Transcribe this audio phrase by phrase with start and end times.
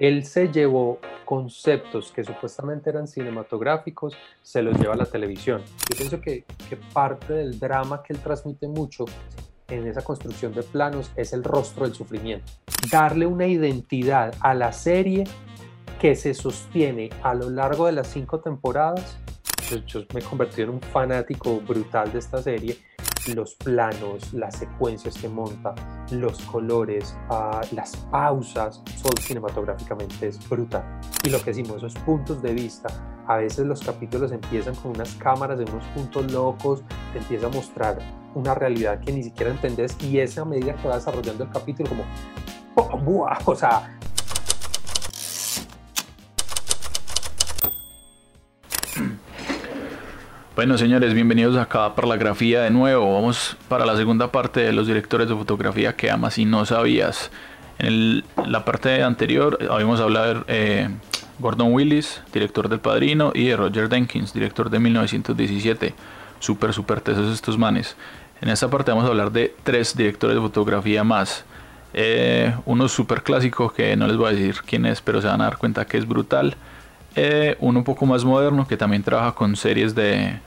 [0.00, 5.62] Él se llevó conceptos que supuestamente eran cinematográficos, se los lleva a la televisión.
[5.90, 6.44] Yo pienso que,
[6.94, 9.04] parte del drama que él transmite mucho
[9.68, 12.50] en esa construcción de planos es el rostro del sufrimiento.
[12.90, 15.24] Darle una identidad a la serie
[16.00, 19.18] que se sostiene a lo largo de las cinco temporadas.
[19.86, 22.78] Yo, me he convertido en un fanático brutal de esta serie.
[23.34, 25.74] Los planos, las secuencias que monta,
[26.10, 31.00] los colores, uh, las pausas, todo cinematográficamente es brutal.
[31.22, 32.88] Y lo que decimos, esos puntos de vista,
[33.26, 37.50] a veces los capítulos empiezan con unas cámaras en unos puntos locos, te empieza a
[37.50, 37.98] mostrar
[38.34, 42.04] una realidad que ni siquiera entendés y esa medida que va desarrollando el capítulo como,
[42.74, 43.99] ¡oh, o sea,
[50.60, 53.14] Bueno, señores, bienvenidos acá para la grafía de nuevo.
[53.14, 57.30] Vamos para la segunda parte de los directores de fotografía que amas y no sabías.
[57.78, 60.90] En la parte anterior habíamos hablado de eh,
[61.38, 65.94] Gordon Willis, director del Padrino, y de Roger Denkins, director de 1917.
[66.40, 67.96] Súper, súper tesos estos manes.
[68.42, 71.46] En esta parte vamos a hablar de tres directores de fotografía más.
[71.94, 75.40] Eh, uno súper clásico que no les voy a decir quién es, pero se van
[75.40, 76.54] a dar cuenta que es brutal.
[77.16, 80.38] Eh, uno un poco más moderno que también trabaja con series de,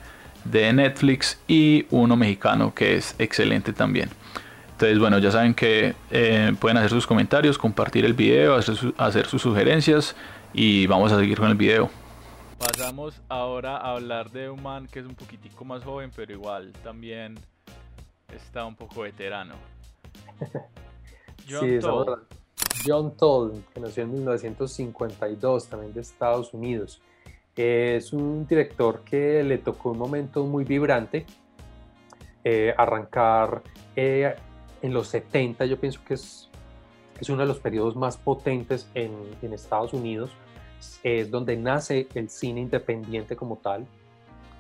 [0.45, 4.09] de Netflix y uno mexicano que es excelente también.
[4.73, 9.41] Entonces, bueno, ya saben que eh, pueden hacer sus comentarios, compartir el video, hacer, sus
[9.41, 10.15] sugerencias
[10.53, 11.89] y vamos a seguir con el video.
[12.57, 16.73] Pasamos ahora a hablar de un man que es un poquitico más joven, pero igual
[16.83, 17.39] también
[18.33, 19.55] está un poco veterano.
[21.49, 22.27] John Toll.
[22.85, 27.01] John Toll, que nació en 1952, también de Estados Unidos.
[27.55, 31.25] Es un director que le tocó un momento muy vibrante,
[32.43, 33.61] eh, arrancar
[33.95, 34.35] eh,
[34.81, 36.49] en los 70, yo pienso que es,
[37.19, 40.31] es uno de los periodos más potentes en, en Estados Unidos,
[41.03, 43.85] es donde nace el cine independiente como tal.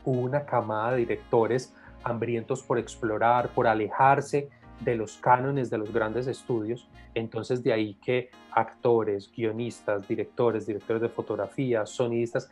[0.05, 4.49] Hubo una camada de directores hambrientos por explorar, por alejarse
[4.81, 6.87] de los cánones de los grandes estudios.
[7.15, 12.49] Entonces de ahí que actores, guionistas, directores, directores de fotografía, sonidistas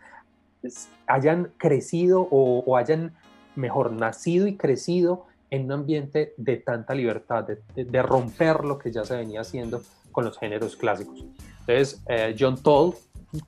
[1.08, 3.16] hayan crecido o, hayan
[3.56, 7.46] mejor nacido y crecido en un ambiente de tanta libertad,
[7.76, 11.26] de, romper lo que ya se venía haciendo con los géneros clásicos.
[11.62, 12.94] Entonces, eh, John Toll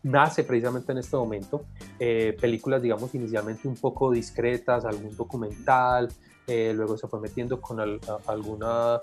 [0.03, 1.66] nace precisamente en este momento,
[2.00, 6.09] eh, películas, digamos, inicialmente un poco discretas, algún documental,
[6.47, 7.80] eh, luego se fue metiendo con
[8.28, 9.01] alguna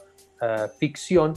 [0.79, 1.35] ficción,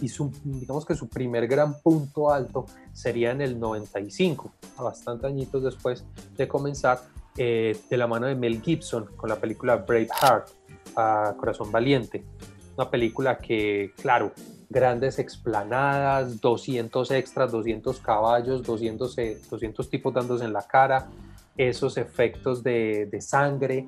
[0.00, 5.26] y su, digamos que su primer gran punto alto sería en el 95, a bastante
[5.26, 6.04] añitos después
[6.36, 7.00] de comenzar,
[7.36, 10.48] eh, de la mano de Mel Gibson con la película Braveheart,
[10.96, 12.24] a Corazón Valiente.
[12.76, 14.32] Una película que, claro,
[14.68, 19.16] grandes explanadas, 200 extras, 200 caballos, 200,
[19.50, 21.08] 200 tipos dándose en la cara,
[21.56, 23.86] esos efectos de, de sangre,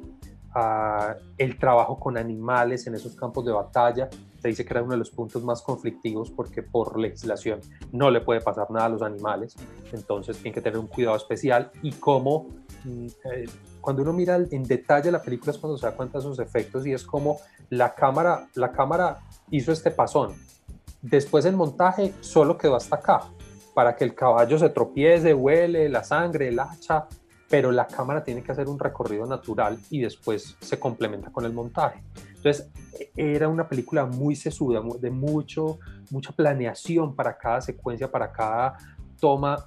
[1.36, 4.09] el trabajo con animales en esos campos de batalla.
[4.44, 7.60] Se dice que era uno de los puntos más conflictivos porque por legislación
[7.93, 9.56] no le puede pasar nada a los animales,
[9.91, 12.49] entonces tiene que tener un cuidado especial y como
[12.84, 13.47] mm, eh,
[13.81, 16.87] cuando uno mira en detalle la película es cuando se da cuenta de esos efectos
[16.87, 17.38] y es como
[17.71, 20.34] la cámara, la cámara hizo este pasón.
[21.00, 23.22] Después el montaje solo quedó hasta acá,
[23.72, 27.06] para que el caballo se tropiece, huele, la sangre, el hacha,
[27.49, 31.54] pero la cámara tiene que hacer un recorrido natural y después se complementa con el
[31.54, 32.04] montaje.
[32.44, 32.71] Entonces,
[33.16, 35.78] era una película muy sesuda, de mucho,
[36.10, 38.77] mucha planeación para cada secuencia, para cada
[39.19, 39.65] toma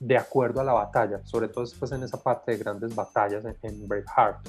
[0.00, 3.86] de acuerdo a la batalla, sobre todo después en esa parte de grandes batallas en,
[3.86, 4.48] Braveheart.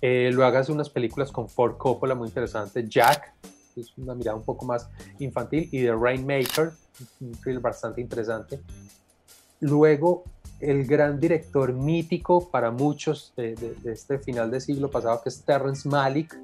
[0.00, 3.34] Eh, luego hace unas películas con Ford Coppola muy interesantes, Jack,
[3.76, 6.72] es una mirada un poco más infantil, y The Rainmaker,
[7.20, 8.62] un film bastante interesante.
[9.60, 10.24] Luego
[10.60, 15.88] el gran director mítico para muchos de, este final de siglo pasado, que es Terrence
[15.88, 16.38] Malick,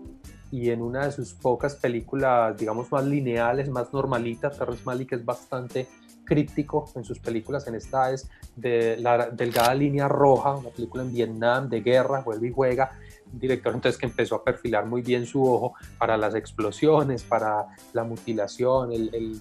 [0.51, 5.25] y en una de sus pocas películas, digamos, más lineales, más normalitas, Terrence Malick es
[5.25, 5.89] bastante
[6.25, 11.13] críptico en sus películas, en esta es de la delgada línea roja, una película en
[11.13, 12.91] Vietnam de guerra, vuelve y juega,
[13.33, 17.69] un director entonces que empezó a perfilar muy bien su ojo para las explosiones, para
[17.95, 19.41] la mutilación, el,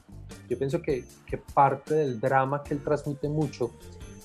[0.49, 3.71] yo pienso que, que parte del drama que él transmite mucho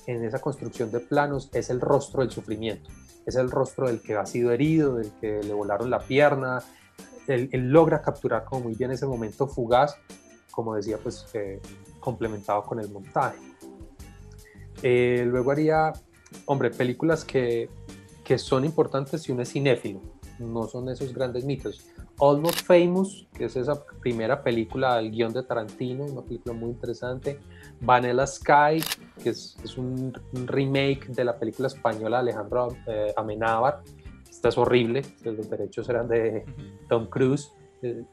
[0.07, 2.89] en esa construcción de planos es el rostro del sufrimiento,
[3.25, 6.63] es el rostro del que ha sido herido, del que le volaron la pierna,
[7.27, 9.97] él, logra capturar como muy bien ese momento fugaz,
[10.49, 11.27] como decía, pues
[11.99, 13.37] complementado con el montaje.
[14.81, 15.91] Eh, luego haría,
[16.45, 17.69] hombre, películas que,
[18.23, 20.01] que son importantes si uno es cinéfilo,
[20.39, 21.85] no son esos grandes mitos.
[22.19, 27.39] Almost Famous, que es esa primera película del guion de Tarantino, una película muy interesante.
[27.79, 28.83] Vanilla Sky,
[29.21, 30.13] que es, un,
[30.45, 33.83] remake de la película española de Alejandro eh, Amenábar.
[34.27, 36.43] Esta es horrible, los derechos eran de
[36.89, 38.03] Tom Cruise, eh,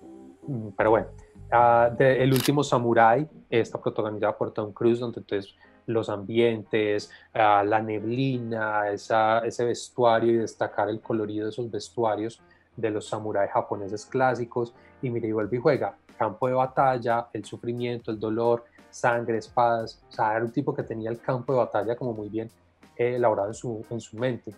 [0.77, 1.07] pero bueno.
[1.51, 5.55] Ah, el último Samurai, está protagonizada por Tom Cruise, donde entonces
[5.87, 12.41] los ambientes, ah, la neblina, ese vestuario y destacar el colorido de esos vestuarios
[12.77, 14.75] de los samuráis japoneses clásicos.
[15.03, 20.03] Y mire, y vuelve y juega campo de batalla, el sufrimiento, el dolor, sangre, espadas.
[20.09, 22.51] O sea, era un tipo que tenía el campo de batalla como muy bien
[22.97, 24.55] eh, elaborado en su, en su mente.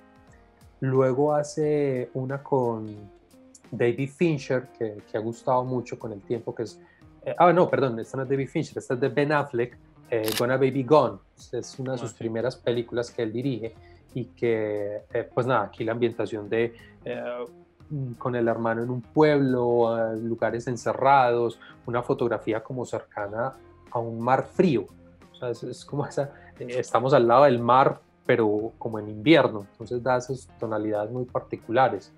[0.80, 2.86] Luego hace una con
[3.70, 6.80] David Fincher, que, que, ha gustado mucho con el tiempo, que es...
[7.24, 9.76] Eh, ah, no, perdón, esta no es David Fincher, esta es de Ben Affleck,
[10.10, 11.18] eh, Gonna Baby Gone.
[11.52, 13.74] Es una de sus ah, primeras películas que él dirige
[14.14, 16.74] y que, eh, pues nada, aquí la ambientación de
[17.04, 17.65] mm,
[18.18, 23.52] con el hermano en un pueblo, lugares encerrados, una fotografía como cercana
[23.90, 24.86] a un mar frío.
[25.32, 30.02] O sea, es, como esa, estamos al lado del mar, pero como en invierno, entonces
[30.02, 32.12] da esas tonalidades muy particulares.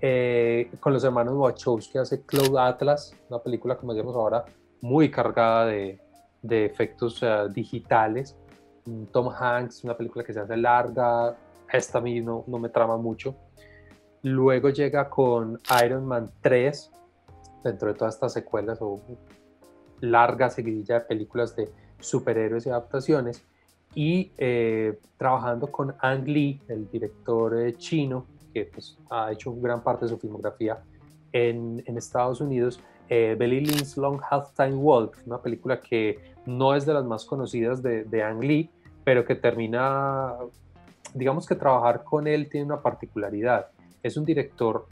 [0.00, 4.44] Eh, con los hermanos Wachowski hace Cloud Atlas, una película, como decíamos ahora,
[4.80, 6.00] muy cargada de,
[6.42, 7.20] de efectos
[7.52, 8.36] digitales.
[8.84, 11.36] Mm, Tom Hanks, una película que se hace larga,
[11.72, 13.34] esta a mí no, no me trama mucho.
[14.22, 16.90] Luego llega con Iron Man 3,
[17.64, 19.00] dentro de todas estas secuelas o
[20.00, 21.70] larga seguidilla de películas de
[22.00, 23.44] superhéroes y adaptaciones,
[23.94, 29.82] y eh, trabajando con Ang Lee, el director eh, chino, que pues, ha hecho gran
[29.82, 30.78] parte de su filmografía
[31.32, 36.84] en, en Estados Unidos, eh, Belly Lynn's Long Halftime Walk, una película que no es
[36.84, 38.70] de las más conocidas de, de Ang Lee,
[39.04, 40.34] pero que termina,
[41.14, 43.68] digamos que trabajar con él tiene una particularidad.
[44.02, 44.86] Es un director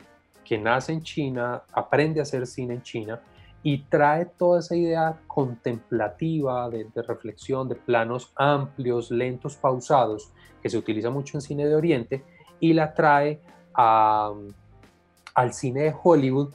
[0.44, 3.20] que nace en China, aprende a hacer cine en China
[3.62, 10.31] y trae toda esa idea contemplativa de, reflexión, de planos amplios, lentos, pausados,
[10.62, 12.25] que se utiliza mucho en cine de Oriente,
[12.61, 13.41] y la trae
[13.75, 16.55] al cine de Hollywood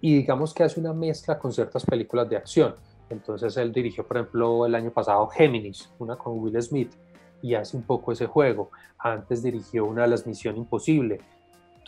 [0.00, 2.76] y digamos que hace una mezcla con ciertas películas de acción.
[3.10, 6.92] Entonces él dirigió, por ejemplo, el año pasado Géminis, una con Will Smith,
[7.42, 8.70] y hace un poco ese juego.
[8.98, 11.20] Antes dirigió una de las Misión Imposible.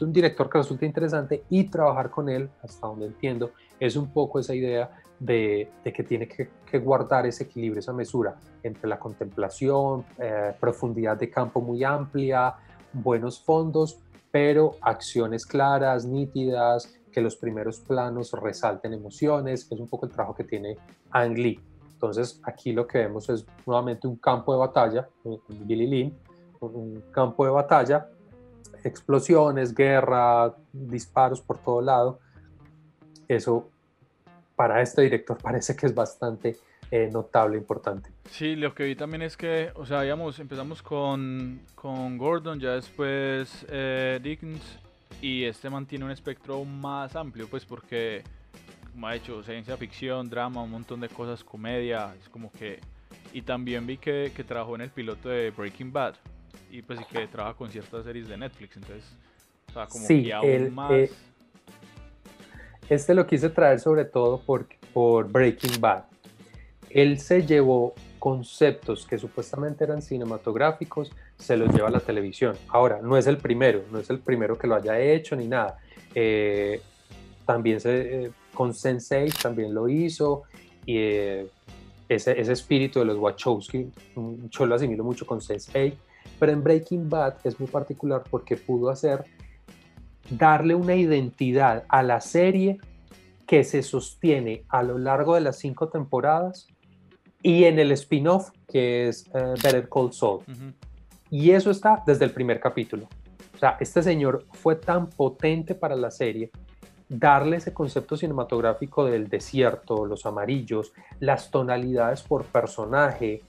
[0.00, 4.38] Un director que resulta interesante y trabajar con él, hasta donde entiendo, es un poco
[4.38, 10.54] esa idea de, que tiene que, guardar ese equilibrio, esa mesura entre la contemplación, eh,
[10.60, 12.54] profundidad de campo muy amplia,
[12.93, 13.98] buenos fondos,
[14.31, 20.34] pero acciones claras, nítidas, que los primeros planos resalten emociones, es un poco el trabajo
[20.34, 20.76] que tiene
[21.10, 21.60] Ang Lee.
[21.94, 25.08] Entonces aquí lo que vemos es nuevamente un campo de batalla,
[25.48, 26.19] Billy Lynn,
[26.60, 28.06] un campo de batalla,
[28.87, 32.21] explosiones, guerra, disparos por todo lado.
[33.29, 33.69] Eso
[34.55, 36.56] para este director parece que es bastante
[36.91, 38.11] eh, notable, importante.
[38.31, 42.73] Sí, lo que vi también es que, o sea, digamos, empezamos con, con Gordon, ya
[42.73, 44.79] después eh, Dickens
[45.21, 48.23] y este mantiene un espectro más amplio, pues porque
[48.93, 52.81] como ha hecho ciencia ficción, drama, un montón de cosas, comedia, es como que...
[53.32, 56.15] Y también vi que, que trabajó en el piloto de Breaking Bad
[56.70, 59.05] y pues y que trabaja con ciertas series de Netflix, entonces,
[59.69, 60.91] o sea, como que aún más...
[60.93, 61.11] Eh,
[62.88, 66.05] este lo quise traer sobre todo por, por Breaking Bad.
[66.91, 72.56] Él se llevó conceptos que supuestamente eran cinematográficos, se los lleva a la televisión.
[72.69, 75.79] Ahora, no es el primero, no es el primero que lo haya hecho ni nada.
[76.15, 76.81] Eh,
[77.44, 80.43] también se, eh, con Sense8 también lo hizo,
[80.84, 81.46] y eh,
[82.08, 85.94] ese, ese, espíritu de los Wachowski, mm, yo lo asimilo mucho con Sense8,
[86.38, 89.24] pero en Breaking Bad es muy particular porque pudo hacer,
[90.31, 92.78] darle una identidad a la serie
[93.46, 96.66] que se sostiene a lo largo de las cinco temporadas
[97.43, 100.43] y en el spin-off que es eh, Better Call Saul.
[101.31, 103.08] Y eso está desde el primer capítulo.
[103.55, 106.50] O sea, este señor fue tan potente para la serie
[107.08, 113.43] darle ese concepto cinematográfico del desierto, los amarillos, las tonalidades por personaje,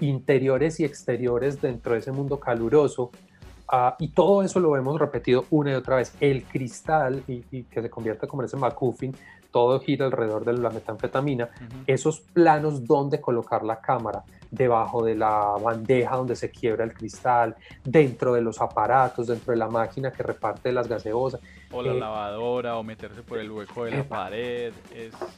[0.00, 3.10] interiores y exteriores dentro de ese mundo caluroso.
[3.66, 6.14] Ah, y todo eso lo hemos repetido una y otra vez.
[6.20, 9.14] El cristal, y, y que se convierte como en ese MacGuffin,
[9.54, 11.48] todo gira alrededor de la metanfetamina,
[11.86, 17.54] esos planos donde colocar la cámara, debajo de la bandeja donde se quiebra el cristal,
[17.84, 21.40] dentro de los aparatos, dentro de la máquina que reparte las gaseosas.
[21.70, 24.72] O la eh, lavadora, o meterse por el hueco de la pared.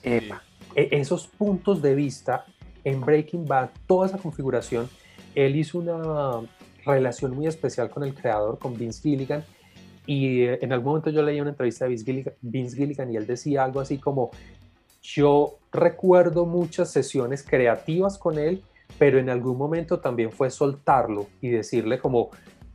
[0.03, 0.33] E,
[0.75, 2.47] esos puntos de vista
[2.87, 4.89] en Breaking Bad, toda esa configuración,
[5.35, 6.49] él hizo una
[6.85, 9.45] relación muy especial con el creador, con Vince Gilligan,
[10.07, 11.97] Y eh, en algún momento yo leí una entrevista de
[12.41, 14.31] Vince Gilligan, y él decía algo así como,
[15.03, 18.63] yo recuerdo muchas sesiones creativas con él,
[19.01, 22.31] pero en algún momento también fue soltarlo y decirle como,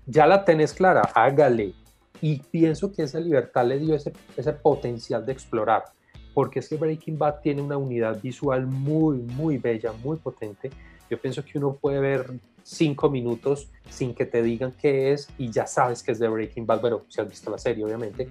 [0.05, 1.73] ya la tenés clara, hágale.
[2.19, 5.85] Y pienso que esa libertad le dio ese potencial de explorar,
[6.33, 10.69] porque es que Breaking Bad tiene una unidad visual muy, muy bella, muy potente.
[11.09, 12.31] Yo pienso que uno puede ver
[12.63, 16.65] cinco minutos sin que te digan qué es y ya sabes que es de Breaking
[16.65, 18.29] Bad, pero si has visto la serie, obviamente.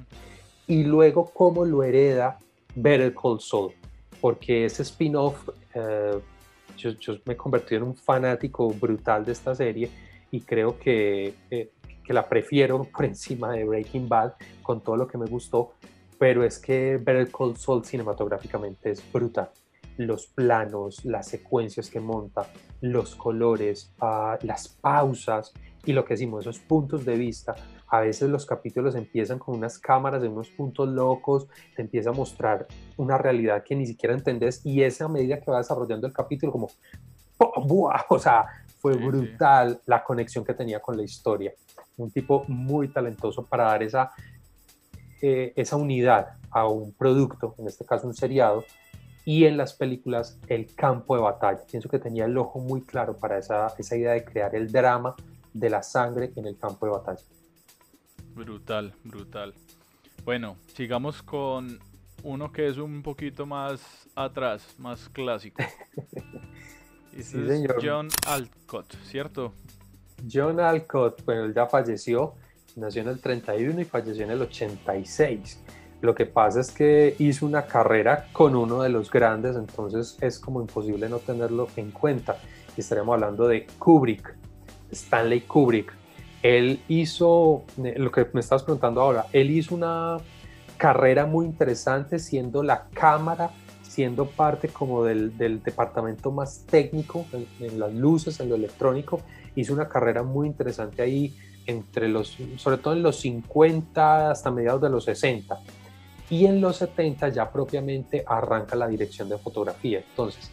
[0.66, 2.38] Y luego cómo lo hereda
[2.74, 3.72] Better Call Saul,
[4.20, 6.18] porque ese spin-off, eh,
[6.76, 6.92] yo,
[7.24, 9.90] me he convertido en un fanático brutal de esta serie
[10.30, 11.70] y creo que, eh,
[12.04, 15.72] que la prefiero por encima de Breaking Bad con todo lo que me gustó,
[16.20, 19.50] pero es que Better Call Saul cinematográficamente es brutal
[19.96, 22.46] los planos, las secuencias que monta,
[22.80, 25.52] los colores, ah, las pausas
[25.84, 27.54] y lo que decimos, esos puntos de vista.
[27.88, 32.12] A veces los capítulos empiezan con unas cámaras de unos puntos locos, te empieza a
[32.14, 36.52] mostrar una realidad que ni siquiera entendés y esa medida que va desarrollando el capítulo
[36.52, 36.68] como,
[37.66, 38.04] ¡buah!
[38.10, 38.46] o sea,
[38.78, 41.52] fue brutal la conexión que tenía con la historia.
[41.96, 44.10] Un tipo muy talentoso para dar esa,
[45.22, 48.64] eh, esa unidad a un producto, en este caso un seriado,
[49.24, 51.60] y en las películas el campo de batalla.
[51.70, 55.14] Pienso que tenía el ojo muy claro para esa, esa idea de crear el drama
[55.52, 57.22] de la sangre en el campo de batalla.
[58.34, 59.54] Brutal, brutal.
[60.24, 61.78] Bueno, sigamos con
[62.22, 65.62] uno que es un poquito más atrás, más clásico.
[67.16, 67.34] es
[67.82, 69.52] John Alcott, ¿cierto?
[70.30, 72.34] John Alcott, bueno, él ya falleció,
[72.76, 75.60] nació en el 31 y falleció en el 86.
[76.00, 80.38] Lo que pasa es que hizo una carrera con uno de los grandes, entonces es
[80.38, 82.38] como imposible no tenerlo en cuenta.
[82.76, 84.34] Y estaremos hablando de Kubrick,
[84.90, 85.92] Stanley Kubrick.
[86.42, 90.16] Él hizo, eh, lo que me estás preguntando ahora, él hizo una
[90.78, 93.50] carrera muy interesante siendo la cámara,
[93.82, 99.20] siendo parte como del, departamento más técnico en, en, las luces, en lo electrónico.
[99.54, 101.36] Hizo una carrera muy interesante ahí
[101.70, 105.58] entre los, sobre todo en los 50 hasta mediados de los 60
[106.30, 110.04] y en los 70 ya propiamente arranca la dirección de fotografía.
[110.08, 110.50] Entonces,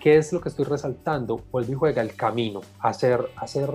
[0.00, 1.40] ¿qué es lo que estoy resaltando?
[1.50, 3.70] Vuelve y juega el camino, hacer, hacer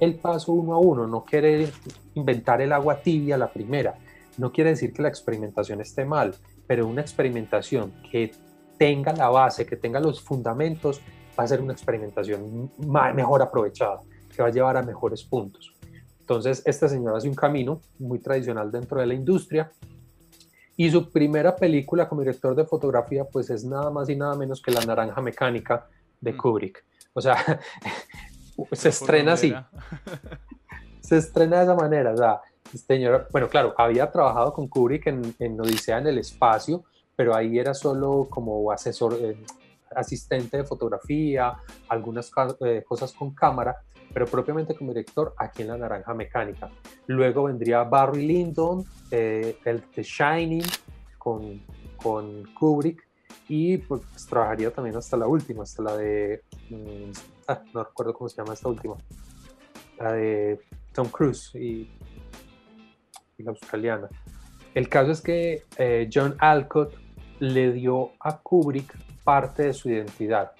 [0.00, 1.68] el paso uno a uno, no quiere
[2.14, 3.96] inventar el agua tibia la primera.
[4.38, 6.34] No quiere decir que la experimentación esté mal,
[6.66, 8.32] pero una experimentación que
[8.78, 11.00] tenga la base, que tenga los fundamentos,
[11.38, 12.70] va a ser una experimentación
[13.14, 14.00] mejor aprovechada,
[14.34, 15.74] que va a llevar a mejores puntos.
[16.24, 19.70] Entonces, este señor hace un camino muy tradicional dentro de la industria,
[20.76, 24.60] y su primera película como director de fotografía, pues es nada más y nada menos
[24.60, 25.86] que La Naranja Mecánica
[26.20, 26.36] de mm.
[26.36, 26.84] Kubrick.
[27.12, 27.36] O sea,
[28.72, 29.54] se estrena así.
[31.00, 32.12] se estrena de esa manera.
[32.12, 32.40] O sea,
[32.72, 37.36] este señor, bueno, claro, había trabajado con Kubrick en, en Odisea en el espacio, pero
[37.36, 39.36] ahí era solo como asesor, eh,
[39.94, 41.56] asistente de fotografía,
[41.88, 42.32] algunas
[42.64, 43.76] eh, cosas con cámara,
[44.12, 46.70] pero propiamente como director aquí en La Naranja Mecánica.
[47.06, 50.64] Luego vendría Barry Lyndon, eh, el The Shining
[51.18, 51.62] con,
[51.96, 53.08] con Kubrick
[53.48, 57.10] y pues trabajaría también hasta la última, hasta la de, mm,
[57.48, 58.96] ah, no recuerdo cómo se llama esta última,
[59.98, 60.60] la de
[60.92, 61.90] Tom Cruise y,
[63.38, 64.08] la australiana.
[64.74, 66.94] El caso es que eh, John Alcott
[67.40, 70.52] le dio a Kubrick parte de su identidad.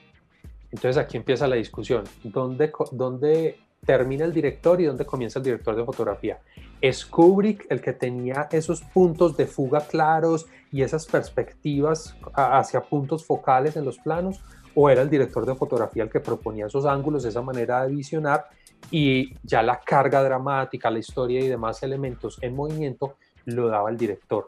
[0.74, 2.02] Entonces aquí empieza la discusión.
[2.24, 6.40] ¿Dónde, ¿Dónde termina el director y dónde comienza el director de fotografía?
[6.80, 13.24] ¿Es Kubrick el que tenía esos puntos de fuga claros y esas perspectivas hacia puntos
[13.24, 14.40] focales en los planos?
[14.74, 18.46] ¿O era el director de fotografía el que proponía esos ángulos, esa manera de visionar
[18.90, 23.14] y ya la carga dramática, la historia y demás elementos en movimiento
[23.44, 24.46] lo daba el director?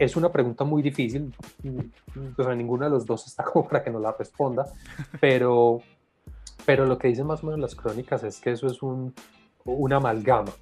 [0.00, 1.30] Es una pregunta muy difícil,
[2.34, 4.64] pues ninguno de los dos está como para que nos la responda,
[5.20, 5.82] pero,
[6.64, 9.14] pero lo que dicen más o menos las crónicas es que eso es un,
[9.66, 10.52] una amalgama.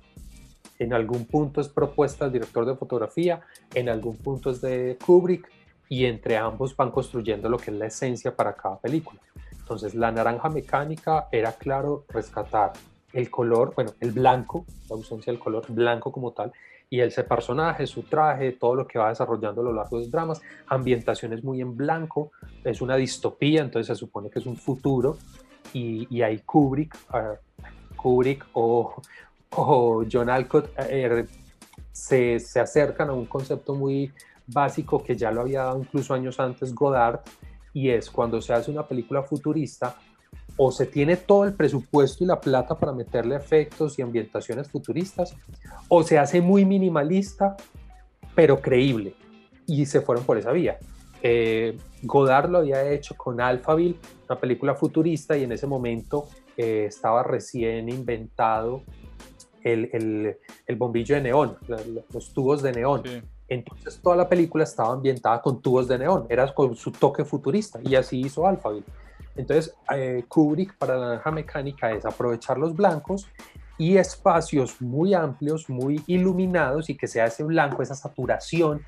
[0.80, 3.40] En algún punto es propuesta del director de fotografía,
[3.72, 5.48] en algún punto es de Kubrick,
[5.88, 9.20] y entre ambos van construyendo lo que es la esencia para cada película.
[9.52, 12.72] Entonces, la naranja mecánica era claro rescatar
[13.12, 16.52] el color, bueno, el blanco, la ausencia del color blanco como tal,
[16.90, 20.10] y ese personaje, su traje, todo lo que va desarrollando a lo largo de los
[20.10, 22.32] dramas, ambientaciones muy en blanco,
[22.64, 25.18] es una distopía, entonces se supone que es un futuro.
[25.74, 26.96] Y, y hay Kubrick,
[27.94, 28.94] Kubrick o,
[29.50, 31.26] o, John Alcott eh,
[31.92, 34.10] se, se acercan a un concepto muy
[34.46, 37.20] básico que ya lo había dado incluso años antes Godard
[37.74, 39.96] y es cuando se hace una película futurista
[40.58, 45.34] o se tiene todo el presupuesto y la plata para meterle efectos y ambientaciones futuristas,
[45.88, 47.56] o se hace muy minimalista,
[48.34, 49.14] pero creíble.
[49.66, 50.78] Y se fueron por esa vía.
[51.22, 53.96] Eh, Godard lo había hecho con Alphaville,
[54.28, 58.82] una película futurista, y en ese momento eh, estaba recién inventado
[59.62, 60.36] el,
[60.76, 61.56] bombillo de neón,
[62.12, 63.02] los tubos de neón.
[63.46, 67.78] Entonces toda la película estaba ambientada con tubos de neón, era con su toque futurista,
[67.84, 68.84] y así hizo Alphaville.
[69.38, 73.26] Entonces eh, Kubrick para la naranja mecánica es aprovechar los blancos
[73.78, 78.84] y espacios muy amplios, muy iluminados y que sea ese blanco, esa saturación,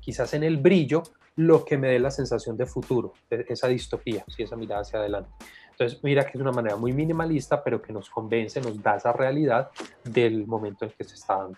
[0.00, 1.02] quizás en el brillo,
[1.38, 5.30] lo que me dé la sensación de futuro, esa distopía, si esa mirada hacia adelante.
[5.70, 9.12] Entonces, mira que es una manera muy minimalista, pero que nos convence, nos da esa
[9.12, 9.70] realidad
[10.02, 11.56] del momento en que se está dando.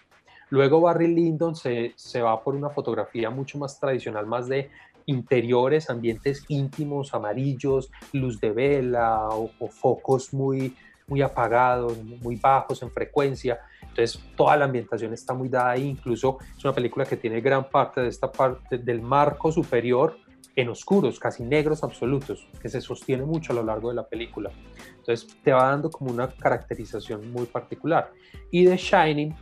[0.50, 4.71] Luego Barry Lyndon se, se va por una fotografía mucho más tradicional, más de
[5.07, 10.75] interiores, ambientes íntimos, amarillos, luz de vela o, focos muy,
[11.07, 13.61] muy apagados, muy bajos en frecuencia.
[13.83, 15.87] Entonces, toda la ambientación está muy dada ahí.
[15.88, 20.16] Incluso es una película que tiene gran parte de esta parte del marco superior
[20.57, 24.50] en oscuros, casi negros absolutos, que se sostiene mucho a lo largo de la película.
[24.99, 28.12] Entonces, te va dando como una caracterización muy particular.
[28.50, 29.35] Y The Shining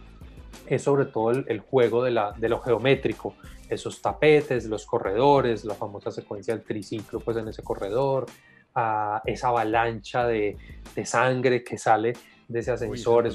[0.67, 3.35] es sobre todo el, juego de, la, de lo geométrico,
[3.69, 8.27] esos tapetes, los corredores, la famosa secuencia del triciclo pues en ese corredor,
[8.75, 10.57] a esa avalancha de,
[10.95, 12.15] de, sangre que sale
[12.47, 13.27] de ese ascensor,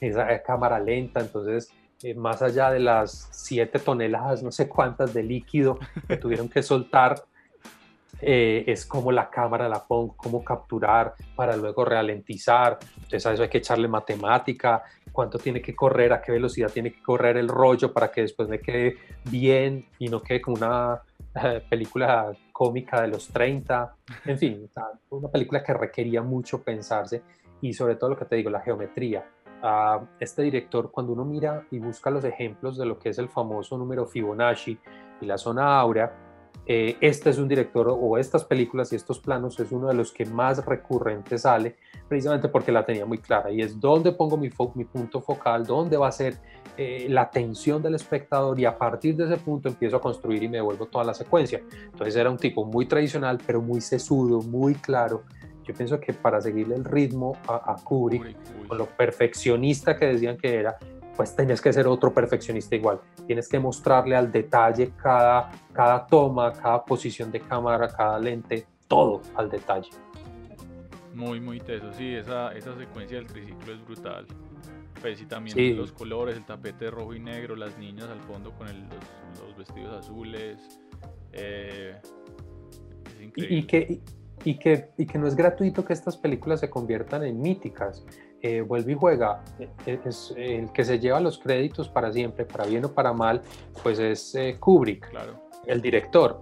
[0.00, 1.70] esa cámara lenta, entonces
[2.02, 6.62] eh, más allá de las 7 toneladas, no sé cuántas de líquido que tuvieron que
[6.62, 7.24] soltar,
[8.20, 12.78] eh, es como la cámara la pongo, cómo capturar para luego ralentizar.
[12.94, 14.82] Entonces a eso hay que echarle matemática,
[15.12, 18.48] cuánto tiene que correr, a qué velocidad tiene que correr el rollo para que después
[18.48, 21.02] me quede bien y no quede como una
[21.34, 23.94] eh, película cómica de los 30.
[24.24, 24.70] En fin,
[25.10, 27.22] una película que requería mucho pensarse
[27.60, 29.24] y sobre todo lo que te digo, la geometría.
[29.62, 33.28] a este director, cuando uno mira y busca los ejemplos de lo que es el
[33.28, 34.78] famoso número Fibonacci
[35.20, 36.25] y la zona áurea,
[36.66, 40.12] eh, este es un director o estas películas y estos planos es uno de los
[40.12, 41.76] que más recurrente sale,
[42.08, 45.96] precisamente porque la tenía muy clara y es dónde pongo mi, mi punto focal, dónde
[45.96, 46.38] va a ser
[46.76, 50.48] eh, la atención del espectador y a partir de ese punto empiezo a construir y
[50.48, 51.62] me devuelvo toda la secuencia.
[51.84, 55.22] Entonces era un tipo muy tradicional, pero muy sesudo, muy claro
[55.66, 58.36] yo pienso que para seguirle el ritmo a, Kubrick,
[58.68, 60.78] con lo perfeccionista que decían que era,
[61.16, 63.00] pues tenías que ser otro perfeccionista igual.
[63.26, 69.22] Tienes que mostrarle al detalle cada, cada toma, cada posición de cámara, cada lente, todo
[69.34, 69.90] al detalle.
[71.14, 74.26] Muy, muy teso, sí, esa, esa secuencia del triciclo es brutal.
[75.00, 78.66] Pues y también los colores, el tapete rojo y negro, las niñas al fondo con
[78.66, 80.78] los, vestidos azules.
[81.32, 81.94] Eh,
[83.14, 83.56] es increíble.
[83.56, 84.00] Y, que,
[84.44, 88.04] y que, y que no es gratuito que estas películas se conviertan en míticas.
[88.46, 92.44] Eh, vuelve y juega, eh, eh, es el que se lleva los créditos para siempre,
[92.44, 93.42] para bien o para mal,
[93.82, 95.32] pues es Kubrick, claro.
[95.66, 96.40] el director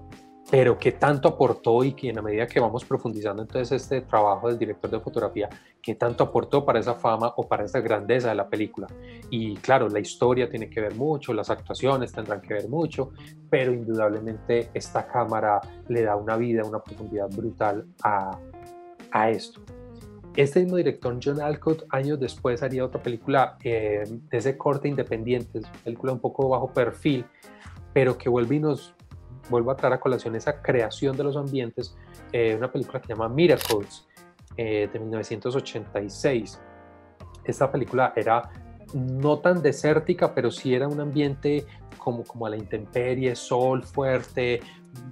[0.50, 4.48] pero qué tanto aportó y que en la medida que vamos profundizando entonces este trabajo
[4.48, 5.48] del director de fotografía,
[5.80, 8.86] qué tanto aportó para esa fama o para esa grandeza de la película.
[9.30, 13.12] Y claro, la historia tiene que ver mucho, las actuaciones tendrán que ver mucho,
[13.48, 18.38] pero indudablemente esta cámara le da una vida, una profundidad brutal a,
[19.10, 19.62] a esto.
[20.36, 25.58] Este mismo director, John Alcott, años después haría otra película eh, de ese corte independiente,
[25.60, 27.24] es película un poco bajo perfil,
[27.92, 28.94] pero que vuelve y nos
[29.48, 31.96] vuelvo a traer a colación esa creación de los ambientes,
[32.32, 34.08] eh, una película que se llama Miracles
[34.56, 36.60] eh, de 1986.
[37.44, 38.50] Esta película era
[38.92, 41.64] no tan desértica, pero sí era un ambiente
[41.96, 44.60] como, como a la intemperie, sol fuerte,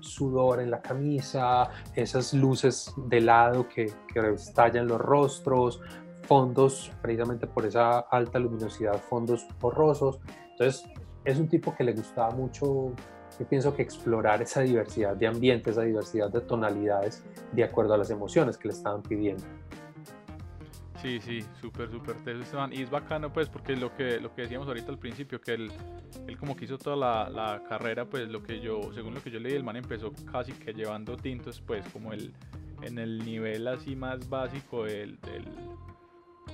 [0.00, 5.80] sudor en la camisa, esas luces de lado que, que estallan los rostros,
[6.22, 10.20] fondos, precisamente por esa alta luminosidad, fondos borrosos.
[10.52, 10.84] Entonces,
[11.24, 12.92] es un tipo que le gustaba mucho
[13.38, 17.98] yo pienso que explorar esa diversidad de ambientes, esa diversidad de tonalidades de acuerdo a
[17.98, 19.42] las emociones que le estaban pidiendo.
[21.02, 22.72] Sí, sí, súper, súper teso Esteban.
[22.72, 25.72] Y es bacano, pues, porque lo que, lo que decíamos ahorita al principio, que él,
[26.28, 29.32] él como que hizo toda la, la, carrera, pues, lo que yo, según lo que
[29.32, 32.32] yo leí, el man empezó casi que llevando tintos, pues, como el,
[32.82, 35.44] en el nivel así más básico del, del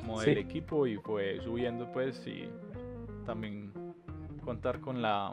[0.01, 2.49] como del equipo y fue subiendo, pues, y
[3.27, 3.71] también
[4.43, 5.31] contar con la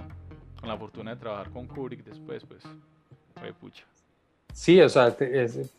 [0.59, 2.63] con la fortuna de trabajar con Kubrick después, pues
[3.35, 3.85] fue pucha.
[4.55, 5.13] Sí, o sea,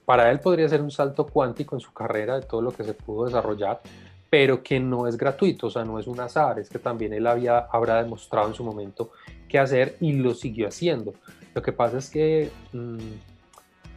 [0.04, 2.92] para él podría ser un salto cuántico en su carrera de todo lo que se
[2.92, 3.80] pudo desarrollar,
[4.28, 7.26] pero que no es gratuito, o sea, no es un azar, es que también él
[7.26, 9.12] había, habrá demostrado en su momento
[9.48, 11.14] qué hacer y lo siguió haciendo.
[11.54, 12.98] Lo que pasa es que mm,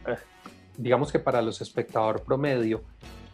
[0.06, 0.16] eh,
[0.78, 2.80] digamos que para los espectadores promedio,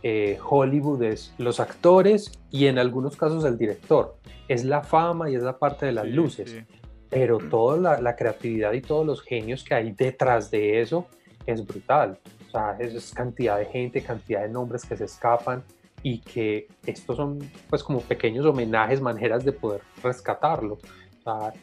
[0.03, 4.17] eh, Hollywood es los actores y en algunos casos el director.
[4.49, 6.57] Es la fama y es la parte de las luces.
[7.09, 11.07] Pero toda la, creatividad y todos los genios que hay detrás de eso
[11.47, 12.19] es brutal.
[12.49, 15.63] O sea, es, cantidad de gente, cantidad de nombres que se escapan
[16.03, 20.79] y que estos son pues como pequeños homenajes, maneras de poder rescatarlo.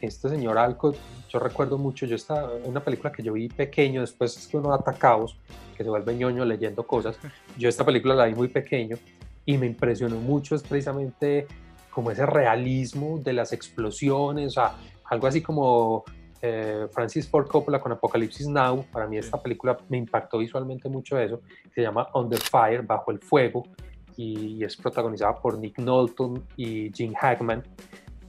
[0.00, 0.96] este señor Alcott,
[1.30, 4.74] yo recuerdo mucho, yo estaba una película que yo vi pequeño, después es que uno
[4.74, 5.38] ata caos,
[5.76, 7.18] que se vuelve ñoño leyendo cosas.
[7.58, 8.96] Yo esta película la vi muy pequeño
[9.46, 11.46] y me impresionó mucho, es precisamente
[11.90, 16.04] como ese realismo de las explosiones, o sea, algo así como
[16.46, 18.84] eh, Francis Ford Coppola con Apocalipsis Now.
[18.92, 21.40] Para mí esta película me impactó visualmente mucho eso.
[21.74, 23.64] Se llama Under Fire, Bajo el Fuego,
[24.14, 26.24] y es protagonizada por Nick Nolte
[26.56, 27.62] y Jim Hackman.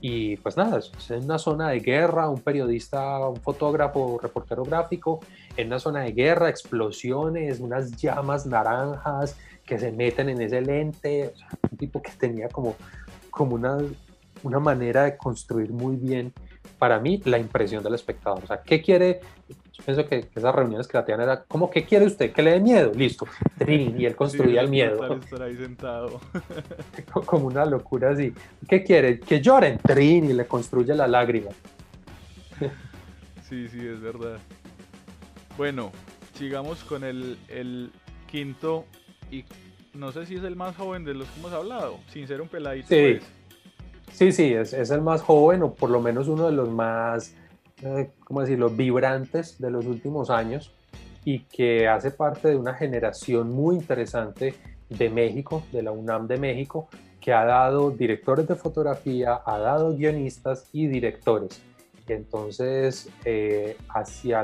[0.00, 5.20] Y pues nada, es en una zona de guerra, un periodista, un fotógrafo, reportero gráfico,
[5.54, 11.34] en una zona de guerra, explosiones, unas llamas naranjas que se meten en ese lente,
[11.70, 12.76] un tipo que tenía como,
[13.30, 13.76] como una,
[14.42, 16.32] una manera de construir muy bien
[16.78, 18.44] para mí la impresión del espectador.
[18.44, 19.20] O sea, ¿qué quiere?
[19.72, 22.32] Yo pienso que, esas reuniones que la tenían era, ¿cómo qué quiere usted?
[22.32, 22.92] ¿Que le dé miedo?
[22.94, 23.26] Listo.
[23.58, 25.14] Trin, y él construía el miedo.
[25.14, 26.20] Estar ahí sentado.
[27.26, 28.32] Como una locura así.
[28.68, 29.20] ¿Qué quiere?
[29.20, 29.78] Que lloren.
[29.78, 31.50] Trin, y le construye la lágrima.
[33.42, 34.38] Sí, sí, es verdad.
[35.56, 35.92] Bueno,
[36.34, 37.38] sigamos con el,
[38.26, 38.84] quinto
[39.30, 39.44] y
[39.94, 42.48] no sé si es el más joven de los que hemos hablado, sin ser un
[42.48, 42.88] peladito.
[42.88, 43.18] Sí.
[43.18, 43.35] Pues.
[44.16, 47.34] Sí, sí, es, el más joven o por lo menos uno de los más,
[47.82, 50.72] eh, ¿cómo decirlo?, vibrantes de los últimos años
[51.26, 54.54] y que hace parte de una generación muy interesante
[54.88, 56.88] de México, de la UNAM de México,
[57.20, 61.60] que ha dado directores de fotografía, ha dado guionistas y directores.
[62.08, 64.42] Entonces, eh, hacia,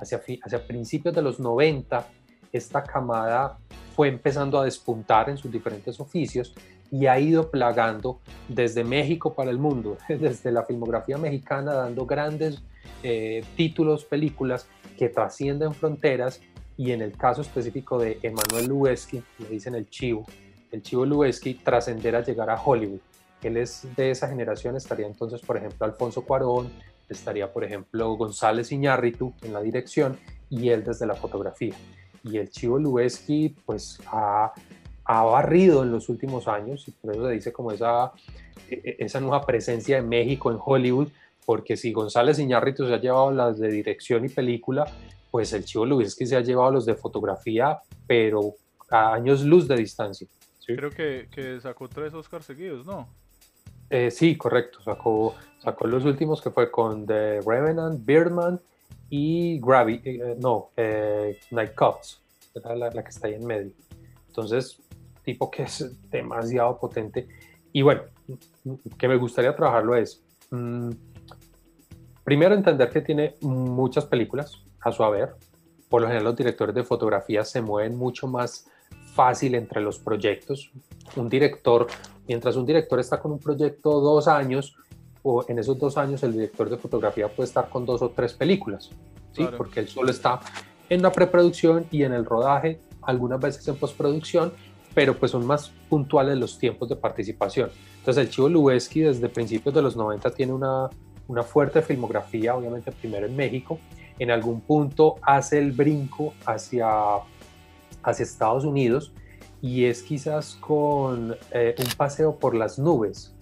[0.00, 2.08] hacia, hacia principios de los 90,
[2.52, 3.56] esta camada
[3.94, 6.52] fue empezando a despuntar en sus diferentes oficios
[6.92, 12.62] y ha ido plagando desde México para el mundo, desde la filmografía mexicana, dando grandes
[13.02, 16.40] eh, títulos, películas que trascienden fronteras
[16.76, 20.26] y en el caso específico de Emanuel Lubezki, le dicen el Chivo,
[20.70, 23.00] el Chivo Lubezki, trascender a llegar a Hollywood.
[23.42, 26.70] Él es de esa generación, estaría entonces, por ejemplo, Alfonso Cuarón,
[27.08, 30.18] estaría, por ejemplo, González Iñárritu en la dirección
[30.50, 31.74] y él desde la fotografía.
[32.22, 34.52] Y el Chivo Lubezki, pues, ha
[35.04, 38.12] ha barrido en los últimos años y por eso se dice como esa,
[38.68, 41.08] e, e, esa nueva presencia de México en Hollywood,
[41.44, 44.86] porque si González Iñárritu se ha llevado las de dirección y película,
[45.30, 48.54] pues el Chivo que se ha llevado los de fotografía, pero
[48.90, 50.28] a años luz de distancia.
[50.66, 53.08] Creo que, que, sacó tres Oscars seguidos, ¿no?
[53.90, 54.80] Eh, sí, correcto.
[54.82, 58.60] Sacó, sacó los últimos que fue con The Revenant, Birdman
[59.10, 62.20] y Gravity, eh, no, eh, Night Cops,
[62.54, 63.72] era la, la, que está ahí en medio.
[64.28, 64.78] Entonces,
[65.24, 67.28] tipo que es demasiado potente.
[67.72, 68.02] Y bueno,
[68.98, 70.90] que me gustaría trabajarlo es, mm,
[72.24, 75.34] primero entender que tiene muchas películas a su haber.
[75.88, 78.66] Por lo general los directores de fotografía se mueven mucho más
[79.14, 80.70] fácil entre los proyectos.
[81.16, 81.86] Un director,
[82.26, 84.76] mientras un director está con un proyecto dos años,
[85.22, 88.32] o en esos dos años el director de fotografía puede estar con dos o tres
[88.32, 88.90] películas,
[89.32, 89.46] ¿sí?
[89.56, 90.40] porque él solo está
[90.88, 94.52] en la preproducción y en el rodaje, algunas veces en postproducción,
[94.94, 97.70] pero pues son más puntuales los tiempos de participación.
[97.98, 100.90] Entonces el Chivo Lubeski desde principios de los 90 tiene una,
[101.28, 103.78] una fuerte filmografía, obviamente primero en México,
[104.18, 106.88] en algún punto hace el brinco hacia,
[108.02, 109.12] hacia Estados Unidos
[109.60, 113.34] y es quizás con eh, un paseo por las nubes.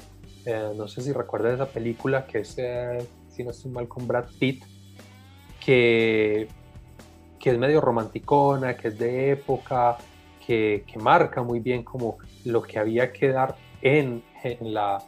[0.45, 4.07] Eh, no sé si recuerdas esa película que es, eh, si no estoy mal, con
[4.07, 4.63] Brad Pitt,
[5.65, 6.49] que,
[7.39, 9.97] que es medio romanticona, que es de época,
[10.51, 14.23] que, marca muy bien como lo que había que dar en,
[14.61, 14.99] la,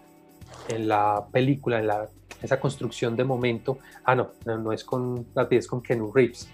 [0.68, 2.08] en la película, en la,
[2.40, 3.78] esa construcción de momento.
[4.04, 6.48] Ah, no, no, es con es con Ken Reeves.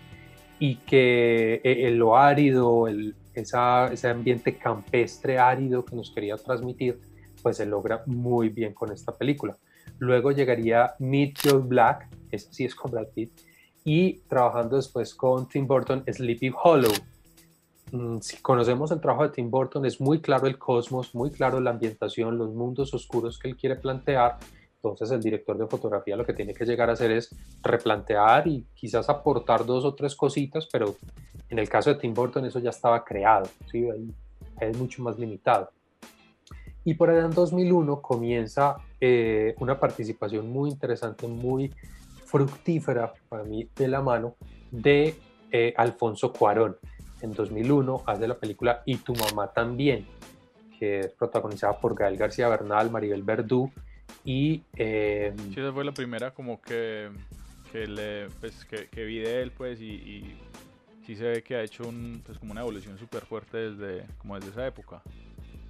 [0.58, 6.98] Y que el, lo árido, el, esa, ese ambiente campestre árido que nos quería transmitir,
[7.42, 9.58] pues se logra muy bien con esta película.
[9.98, 13.32] Luego llegaría Meet Joe Black, esa sí es con Brad Pitt,
[13.84, 16.92] y trabajando después con Tim Burton, Sleepy Hollow,
[18.20, 21.70] si conocemos el trabajo de Tim Burton, es muy claro el cosmos, muy claro la
[21.70, 24.38] ambientación, los mundos oscuros que él quiere plantear.
[24.76, 28.64] Entonces el director de fotografía lo que tiene que llegar a hacer es replantear y
[28.74, 30.96] quizás aportar dos o tres cositas, pero
[31.48, 33.88] en el caso de Tim Burton eso ya estaba creado, ¿sí?
[33.90, 34.14] Ahí
[34.60, 35.70] es mucho más limitado.
[36.84, 41.74] Y por allá en 2001 comienza eh, una participación muy interesante, muy
[42.24, 44.36] fructífera para mí de la mano
[44.70, 45.16] de
[45.50, 46.76] eh, Alfonso Cuarón
[47.20, 50.06] en 2001 hace la película Y tu mamá también,
[50.78, 53.70] que es protagonizada por Gael García Bernal, Maribel Verdú
[54.24, 54.62] y...
[54.76, 57.08] Eh, sí, esa fue la primera como que,
[57.72, 60.36] que, le, pues, que, vi de él, pues, y, y,
[61.06, 64.36] sí se ve que ha hecho un, pues, como una evolución súper fuerte desde, como
[64.36, 65.02] desde esa época.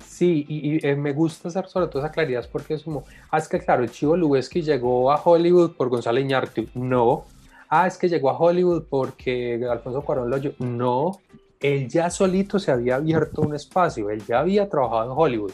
[0.07, 3.49] Sí, y, eh, me gusta hacer sobre todo esa claridad porque es como, ah, es
[3.49, 6.67] que claro, Chivo Lubeski llegó a Hollywood por Gonzalo Iñárritu.
[6.75, 7.25] No.
[7.69, 11.21] Ah, es que llegó a Hollywood porque Alfonso Cuarón lo No.
[11.61, 15.53] Él ya solito se había abierto un espacio, él ya había trabajado en Hollywood.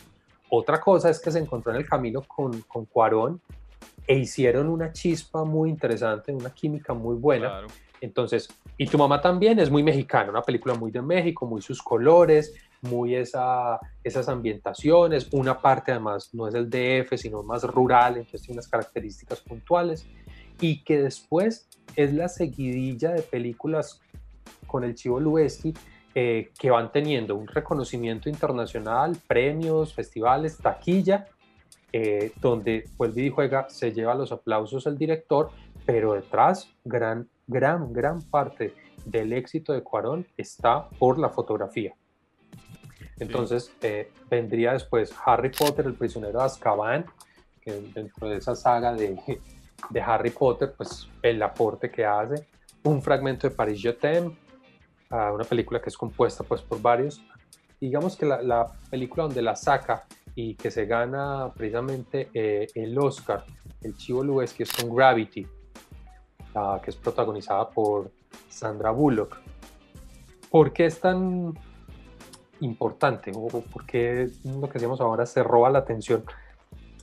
[0.50, 3.40] Otra cosa es que se encontró en el camino con, con Cuarón
[4.06, 7.62] e hicieron una chispa muy interesante, una química muy buena.
[8.00, 11.82] Entonces, y tu mamá también es muy mexicana, una película muy de México, muy sus
[11.82, 18.18] colores, muy esa, esas ambientaciones, una parte además no es el DF, sino más rural,
[18.18, 20.06] entonces tiene unas características puntuales,
[20.60, 24.00] y que después es la seguidilla de películas
[24.66, 25.74] con el Chivo Luesti
[26.16, 31.26] eh, que van teniendo un reconocimiento internacional, premios, festivales, taquilla,
[31.92, 35.50] eh, donde vuelve y juega, se lleva los aplausos el director,
[35.84, 41.94] pero detrás gran, gran, gran parte del éxito de Cuarón está por la fotografía.
[43.18, 47.06] Entonces eh, vendría después Harry Potter, el prisionero de Azkaban,
[47.60, 49.18] que dentro de esa saga de,
[49.90, 52.46] de Harry Potter, pues el aporte que hace,
[52.82, 53.96] un fragmento de Paris Je
[55.10, 57.22] una película que es compuesta pues por varios.
[57.80, 62.98] Digamos que la, la película donde la saca y que se gana precisamente eh, el
[62.98, 63.44] Oscar,
[63.82, 64.22] el Chivo
[64.56, 65.46] que es con Gravity,
[66.82, 68.10] que es protagonizada por
[68.48, 69.38] Sandra Bullock.
[70.50, 71.54] ¿Por qué es tan
[72.60, 76.24] importante o por qué lo que hacemos ahora se roba la atención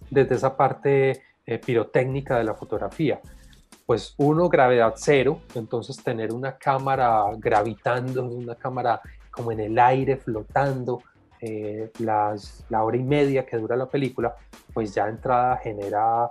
[0.09, 3.19] desde esa parte eh, pirotécnica de la fotografía?
[3.85, 9.01] Pues uno, gravedad cero, entonces tener una cámara gravitando, una cámara
[9.31, 11.01] como en el aire flotando,
[11.39, 14.35] eh, las, la hora y media que dura la película,
[14.73, 16.29] pues ya entrada genera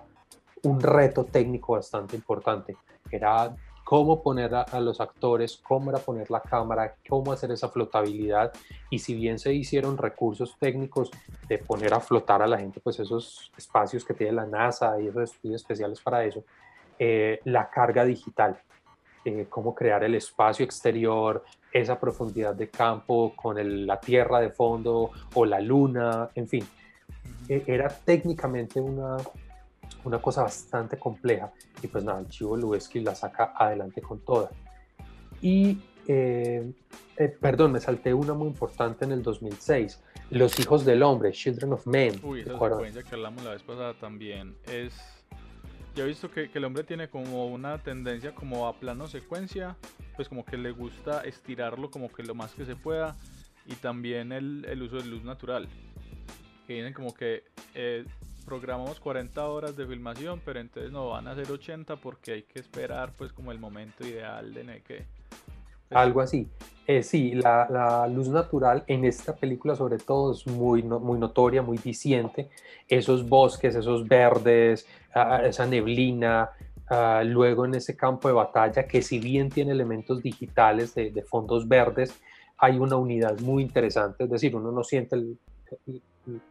[0.62, 2.76] un reto técnico bastante importante.
[3.10, 3.54] Era
[3.90, 8.52] cómo poner a, los actores, cómo era poner la cámara, cómo hacer esa flotabilidad.
[8.88, 11.10] Y si bien se hicieron recursos técnicos
[11.48, 15.08] de poner a flotar a la gente, pues esos espacios que tiene la NASA y
[15.08, 16.44] esos estudios especiales para eso,
[17.00, 18.60] eh, la carga digital,
[19.24, 23.56] eh, cómo crear el espacio exterior, esa profundidad de campo con
[23.88, 26.64] la tierra de fondo o la luna, en fin.
[27.48, 29.16] E, era técnicamente una,
[30.04, 31.52] una cosa bastante compleja.
[31.82, 34.50] Y pues nada, el Chivo Lubeski la saca adelante con toda.
[35.42, 36.72] Y, eh,
[37.16, 40.02] eh, perdón, me salté una muy importante en el 2006.
[40.30, 42.20] Los hijos del hombre, Children of Men.
[42.22, 44.94] Uy, esa secuencia que hablamos la vez pasada también es...
[45.96, 49.76] Yo he visto que, que, el hombre tiene como una tendencia como a plano secuencia,
[50.14, 53.16] pues como que le gusta estirarlo como que lo más que se pueda
[53.66, 55.68] y también el, el uso de luz natural.
[56.66, 58.04] Que vienen como que eh,
[58.40, 62.60] programamos 40 horas de filmación, pero entonces no van a ser 80 porque hay que
[62.60, 65.06] esperar pues como el momento ideal de que...
[65.90, 66.48] Algo así.
[66.86, 71.78] Eh, sí, la, luz natural en esta película sobre todo es muy, muy notoria, muy
[71.78, 72.50] diciente.
[72.88, 76.50] Esos bosques, esos verdes, ah, esa neblina,
[76.88, 81.68] ah, luego en ese campo de batalla que si bien tiene elementos digitales de, fondos
[81.68, 82.12] verdes,
[82.58, 85.16] hay una unidad muy interesante, es decir, uno no siente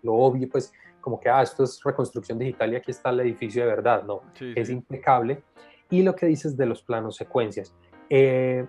[0.04, 3.63] lo obvio, pues como que, ah, esto es reconstrucción digital y aquí está el edificio
[3.63, 5.42] de verdad, no, es impecable.
[5.89, 7.74] Y lo que dices de los planos secuencias,
[8.10, 8.65] eh,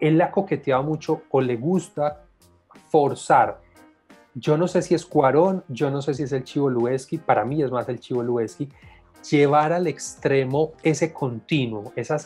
[0.00, 2.24] él la coqueteaba mucho o le gusta
[2.88, 3.60] forzar.
[4.34, 7.44] Yo no sé si es Cuarón, yo no sé si es el Chivo Lueski, para
[7.44, 8.68] mí es más el Chivo Lueski,
[9.30, 12.18] llevar al extremo ese continuo, esa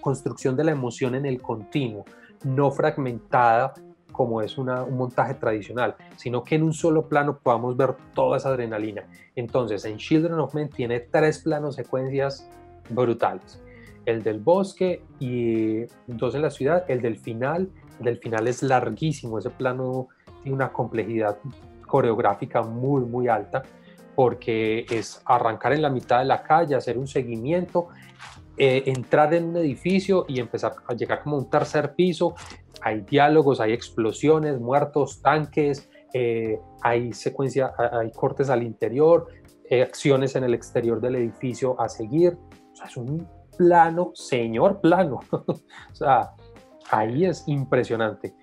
[0.00, 2.04] construcción de la emoción en el continuo,
[2.44, 3.74] no fragmentada
[4.12, 8.50] como es un montaje tradicional, sino que en un solo plano podamos ver toda esa
[8.50, 9.04] adrenalina.
[9.34, 12.48] Entonces, en Children of Men tiene tres planos secuencias
[12.90, 13.60] brutales.
[14.04, 18.62] El del bosque y dos en la ciudad, el del final, el del final es
[18.62, 20.08] larguísimo, ese plano
[20.42, 21.38] tiene una complejidad
[21.86, 23.62] coreográfica muy, muy alta,
[24.14, 27.88] porque es arrancar en la mitad de la calle, hacer un seguimiento,
[28.58, 32.34] eh, entrar en un edificio y empezar a llegar como a un tercer piso,
[32.82, 39.28] hay diálogos, hay explosiones, muertos, tanques, eh, hay secuencia, hay cortes al interior,
[39.70, 42.36] eh, acciones en el exterior del edificio a seguir.
[42.84, 45.20] Es un plano, señor plano.
[45.30, 46.32] o sea,
[46.90, 48.34] ahí es impresionante.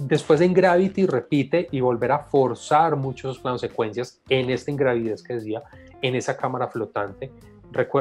[0.00, 5.34] Después en Gravity repite y volver a forzar muchos planos secuencias en esta ingravidez que
[5.34, 5.62] decía,
[6.02, 7.30] en esa cámara flotante.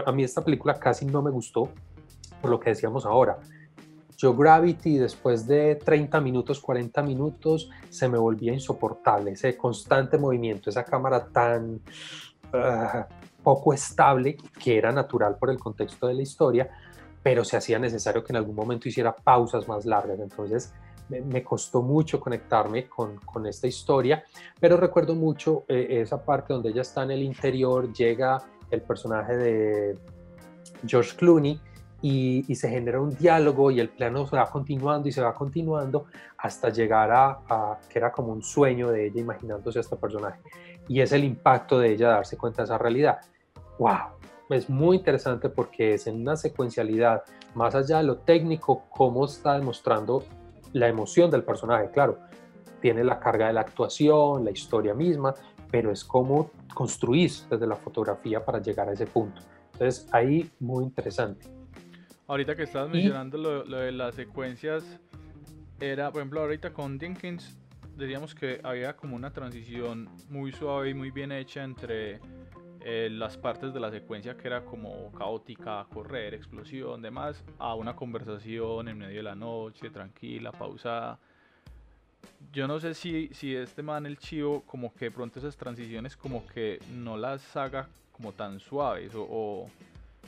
[0.05, 1.69] A mí esta película casi no me gustó
[2.41, 3.37] por lo que decíamos ahora
[4.21, 10.69] yo Gravity después de 30 minutos, 40 minutos, se me volvía insoportable, ese constante movimiento,
[10.69, 11.81] esa cámara tan
[12.53, 13.07] ah,
[13.41, 16.69] poco estable, que era natural por el contexto de la historia,
[17.23, 20.19] pero se hacía necesario que en algún momento hiciera pausas más largas.
[20.19, 20.71] Entonces
[21.09, 24.23] me, costó mucho conectarme con, con, esta historia,
[24.59, 29.37] pero recuerdo mucho eh, esa parte donde ella está en el interior, llega el personaje
[29.37, 29.97] de
[30.85, 31.59] George Clooney
[32.01, 36.05] y, se genera un diálogo y el plano se va continuando y se va continuando
[36.37, 40.39] hasta llegar a, que era como un sueño de ella imaginándose a este personaje.
[40.87, 43.19] Y es el impacto de ella darse cuenta de esa realidad.
[43.77, 44.17] ¡Wow!
[44.49, 49.53] Es muy interesante porque es en una secuencialidad, más allá de lo técnico, cómo está
[49.53, 50.23] demostrando
[50.73, 51.89] la emoción del personaje.
[51.91, 52.17] Claro,
[52.81, 55.35] tiene la carga de la actuación, la historia misma,
[55.71, 59.41] pero es cómo construís desde la fotografía para llegar a ese punto.
[59.73, 61.47] Entonces, ahí muy interesante.
[62.27, 64.83] Ahorita que estabas mencionando lo, de las secuencias,
[65.79, 67.57] era, por ejemplo, ahorita con Dinkins,
[67.97, 72.19] diríamos que había como una transición muy suave y muy bien hecha entre
[72.83, 77.95] eh, las partes de la secuencia que era como caótica, correr, explosión, demás, a una
[77.95, 81.19] conversación en medio de la noche, tranquila, pausada.
[82.51, 86.17] Yo no sé si, si este man, el chivo, como que de pronto esas transiciones
[86.17, 89.67] como que no las haga como tan suaves o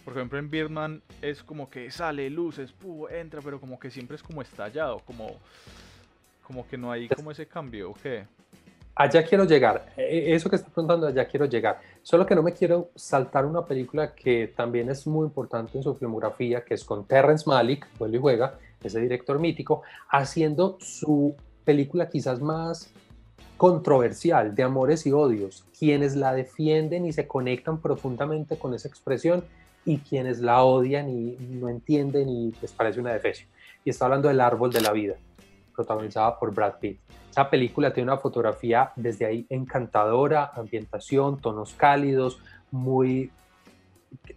[0.03, 2.73] por ejemplo, en Birdman es como que sale luces,
[3.10, 5.32] entra, pero como que siempre es como estallado, como,
[6.45, 8.25] como que no hay como ese cambio, ¿o qué?
[8.95, 11.79] Allá quiero llegar, e, e, eso que estás preguntando, allá quiero llegar.
[12.03, 15.95] Solo que no me quiero saltar una película que también es muy importante en su
[15.95, 22.10] filmografía, que es con Terrence Malick, vuelve y juega, ese director mítico, haciendo su película
[22.10, 22.91] quizás más
[23.58, 25.65] controversial de amores y odios.
[25.78, 29.43] Quienes la defienden y se conectan profundamente con esa expresión
[29.86, 33.47] y quienes la odian y no entienden y les parece una defecio.
[33.84, 35.15] Y está hablando del Árbol de la Vida,
[35.76, 36.99] protagonizada por Brad Pitt.
[37.30, 42.39] Esa película tiene una fotografía desde ahí encantadora, ambientación, tonos cálidos,
[42.71, 43.32] muy,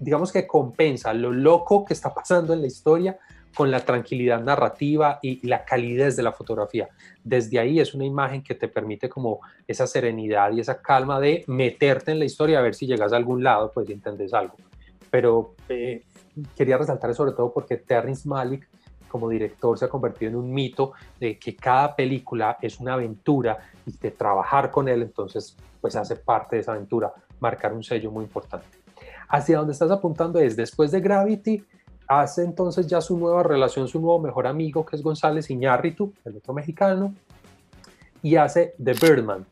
[0.00, 3.18] digamos que compensa lo loco que está pasando en la historia
[3.56, 6.88] con la tranquilidad narrativa y la calidez de la fotografía.
[7.24, 11.42] Desde ahí es una imagen que te permite como esa serenidad y esa calma de
[11.48, 14.56] meterte en la historia a ver si llegas a algún lado, pues si entendés algo
[15.10, 16.04] pero eh,
[16.54, 18.68] quería resaltar sobre todo porque Terrence Malick
[19.08, 23.58] como director se ha convertido en un mito de que cada película es una aventura
[23.86, 28.10] y de trabajar con él entonces pues hace parte de esa aventura, marcar un sello
[28.10, 28.66] muy importante.
[29.28, 31.64] Hacia donde estás apuntando es después de Gravity,
[32.06, 36.36] hace entonces ya su nueva relación, su nuevo mejor amigo que es González Iñárritu, el
[36.36, 37.14] otro mexicano,
[38.22, 39.46] y hace The Birdman,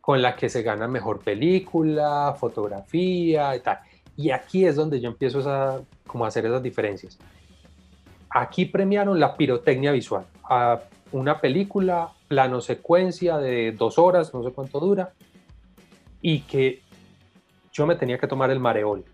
[0.00, 3.78] con la que se gana mejor película, fotografía y tal.
[4.16, 7.18] Y aquí es donde yo empiezo a, como a hacer esas diferencias.
[8.30, 10.26] Aquí premiaron la pirotecnia visual.
[10.44, 10.80] A
[11.12, 15.12] una película, plano secuencia de dos horas, no sé cuánto dura,
[16.20, 16.82] y que
[17.72, 19.04] yo me tenía que tomar el mareol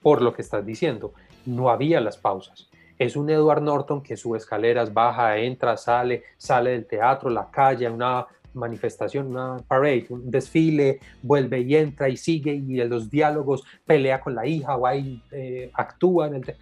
[0.00, 1.12] por lo que estás diciendo.
[1.46, 2.68] No había las pausas.
[2.98, 7.88] Es un Edward Norton que sube escaleras, baja, entra, sale, sale del teatro, la calle,
[7.88, 13.64] una manifestación, una parade, un desfile, vuelve y entra y sigue y en los diálogos
[13.84, 16.54] pelea con la hija o ahí eh, actúa en el...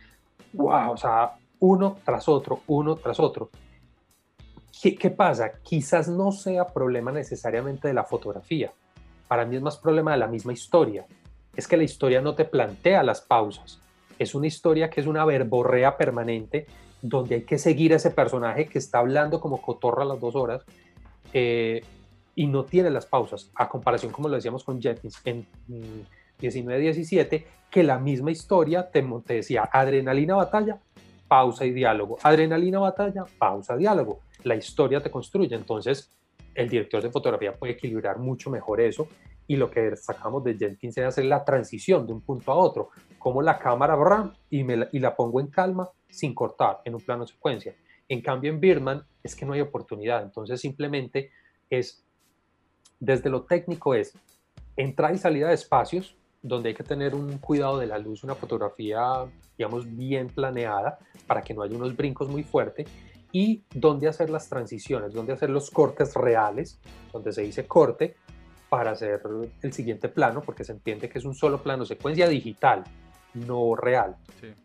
[0.53, 0.93] ¡Wow!
[0.93, 3.51] O sea, uno tras otro, uno tras otro.
[4.83, 5.53] ¿Qué, ¿Qué pasa?
[5.63, 8.73] Quizás no sea problema necesariamente de la fotografía.
[9.29, 11.07] Para mí es más problema de la misma historia.
[11.57, 13.81] Es que la historia no te plantea las pausas.
[14.19, 16.67] Es una historia que es una verborrea permanente
[17.03, 20.63] donde hay que seguir a ese personaje que está hablando como cotorra las dos horas
[21.33, 21.83] eh,
[22.35, 25.47] y no tiene las pausas, a comparación, como lo decíamos con Jenkins en
[26.41, 30.79] 19-17, mm, que la misma historia te, te decía adrenalina, batalla,
[31.29, 34.21] pausa y diálogo, adrenalina, batalla, pausa, diálogo.
[34.43, 36.11] La historia te construye, entonces
[36.55, 39.09] el director de fotografía puede equilibrar mucho mejor eso
[39.47, 42.91] y lo que sacamos de Jenkins es hacer la transición de un punto a otro,
[43.19, 47.27] como la cámara y, me y la pongo en calma sin cortar en un plano
[47.27, 47.75] secuencia.
[48.09, 50.23] En cambio, en Birman es que no hay oportunidad.
[50.23, 51.31] Entonces, simplemente
[51.71, 52.05] es,
[53.01, 54.17] desde lo técnico, es
[54.77, 58.35] entrada y salida de espacios, donde hay que tener un cuidado de la luz, una
[58.35, 59.25] fotografía,
[59.57, 62.87] digamos, bien planeada para que no haya unos brincos muy fuertes
[63.33, 66.79] y dónde hacer las transiciones, dónde hacer los cortes reales,
[67.13, 68.15] donde se dice corte
[68.77, 69.21] para hacer
[69.63, 72.83] el siguiente plano, porque se entiende que es un solo plano, secuencia digital,
[73.35, 74.17] no real.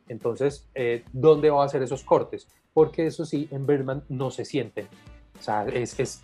[0.07, 2.47] Entonces, eh, ¿dónde va a hacer esos cortes?
[2.73, 4.87] Porque eso sí, en Birdman no se sienten.
[5.39, 6.23] O sea, es, es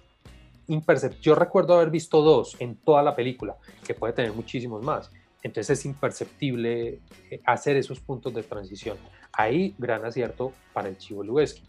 [0.65, 1.21] imperceptible.
[1.21, 3.55] Yo recuerdo haber visto dos en toda la película,
[3.85, 5.11] que puede tener muchísimos más.
[5.43, 8.97] Entonces es imperceptible eh, hacer esos puntos de transición.
[9.31, 11.61] Ahí, gran acierto para el Chivo Lubeski.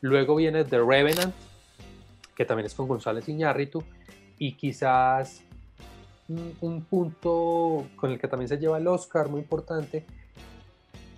[0.00, 1.34] Luego viene The Revenant,
[2.34, 3.84] que también es con González Iñárritu,
[4.38, 5.44] y quizás
[6.28, 10.04] un punto con el que también se lleva el Oscar muy importante.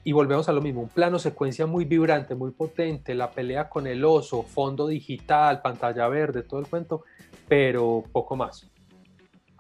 [0.03, 3.87] Y volvemos a lo mismo, un plano secuencia muy vibrante, muy potente, la pelea con
[3.87, 7.05] el oso, fondo digital, pantalla verde, todo el cuento,
[7.47, 8.67] pero poco más.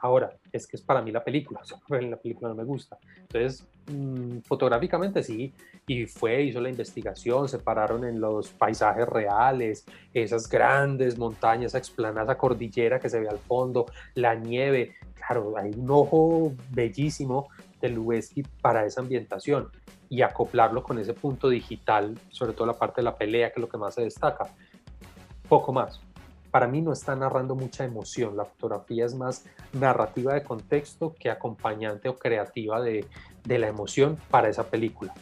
[0.02, 2.98] Ahora, es que es para mí la película, la película no me gusta.
[3.18, 5.52] Entonces, mm, fotográficamente sí,
[5.86, 9.84] y fue, hizo la investigación, se pararon en los paisajes reales,
[10.14, 15.72] esas grandes montañas, esa explanada cordillera que se ve al fondo, la nieve, claro, hay
[15.76, 17.48] un ojo bellísimo
[17.80, 19.68] de Lubeski para esa ambientación
[20.08, 23.60] y acoplarlo con ese punto digital, sobre todo la parte de la pelea, que es
[23.60, 24.48] lo que más se destaca.
[25.48, 26.00] Poco más
[26.50, 28.36] para mí no está narrando mucha emoción.
[28.36, 33.06] La fotografía es más narrativa de contexto que acompañante o creativa de,
[33.44, 35.14] la emoción para esa película.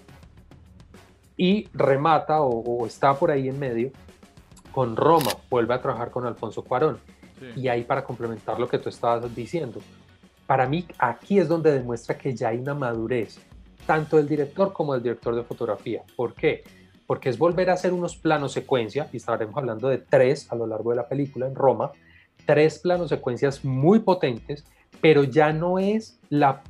[1.37, 3.91] Y remata o, está por ahí en medio
[4.73, 6.99] con Roma, vuelve a trabajar con Alfonso Cuarón.
[7.55, 9.81] Y ahí para complementar lo que tú estabas diciendo,
[10.47, 13.39] para mí aquí es donde demuestra que ya hay una madurez,
[13.87, 16.03] tanto del director como del director de fotografía.
[16.17, 16.65] ¿Por qué?
[17.09, 20.67] Porque es volver a hacer unos planos secuencia, y estaremos hablando de tres a lo
[20.67, 21.91] largo de la película en Roma,
[22.45, 24.67] tres planos secuencias muy potentes,
[25.01, 26.63] pero ya no es la,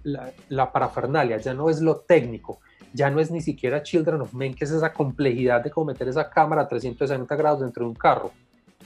[0.72, 2.61] parafernalia, ya no es lo técnico,
[2.95, 6.07] ya no es ni siquiera Children of Men, que es esa complejidad de cómo meter
[6.07, 8.30] esa cámara a 360 grados dentro de un carro.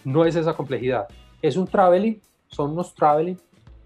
[0.06, 1.06] No es esa complejidad.
[1.42, 3.38] Es un traveling, son unos traveling,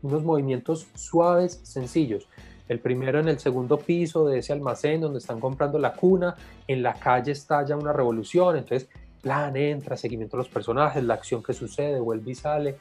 [0.03, 2.29] unos movimientos suaves, sencillos
[2.69, 6.35] el primero en el segundo piso de ese almacén donde están comprando la cuna,
[6.67, 8.89] en la calle está ya una revolución, entonces
[9.23, 12.77] plan entra, seguimiento de los personajes, la acción que sucede, vuelve y sale,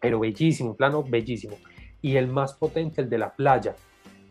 [0.00, 1.56] pero bellísimo, plano bellísimo.
[2.02, 3.74] Y el más potente, el de la playa,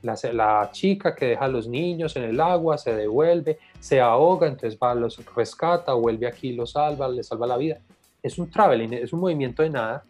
[0.02, 4.48] la, la, chica que deja a los niños en el agua, se devuelve, se ahoga,
[4.48, 7.80] entonces va, los rescata, vuelve aquí, los salva, le salva la vida.
[8.22, 10.04] Es un traveling, es un movimiento de nada,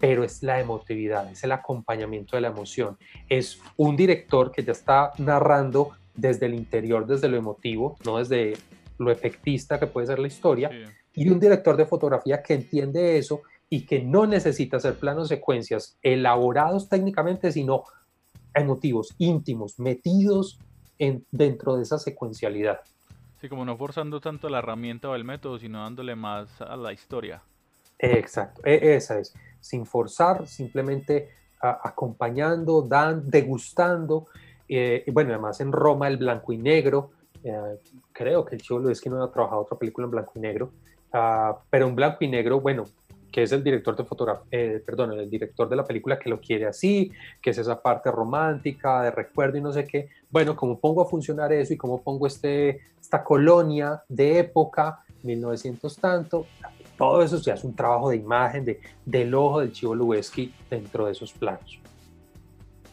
[0.00, 2.96] pero es la emotividad, es el acompañamiento de la emoción.
[3.28, 8.56] Es un director que ya está narrando desde el interior, desde lo emotivo, no desde
[8.98, 10.70] lo efectista que puede ser la historia,
[11.14, 15.98] y un director de fotografía que entiende eso y que no necesita hacer planos secuencias
[16.02, 17.84] elaborados técnicamente, sino
[18.54, 20.58] emotivos, íntimos, metidos
[20.98, 22.80] en, dentro de esa secuencialidad.
[23.40, 26.92] Sí, como no forzando tanto la herramienta o el método, sino dándole más a la
[26.92, 27.42] historia.
[28.02, 31.28] Exacto, e, esa es sin forzar, simplemente
[31.60, 34.26] acompañando, dan, degustando.
[34.68, 37.10] Eh, y bueno, además en Roma el blanco y negro,
[37.44, 37.78] eh,
[38.12, 40.70] creo que el Chivo es que no ha trabajado otra película en blanco y negro,
[41.12, 42.84] ah, pero en blanco y negro, bueno,
[43.30, 46.40] que es el director de fotografía, eh, perdón, el director de la película que lo
[46.40, 50.08] quiere así, que es esa parte romántica, de recuerdo y no sé qué.
[50.30, 55.96] Bueno, ¿cómo pongo a funcionar eso y cómo pongo este, esta colonia de época, 1900
[55.98, 56.46] tanto,
[57.00, 61.06] todo eso se hace un trabajo de imagen de, del ojo del Chivo Lubeski dentro
[61.06, 61.78] de esos planos.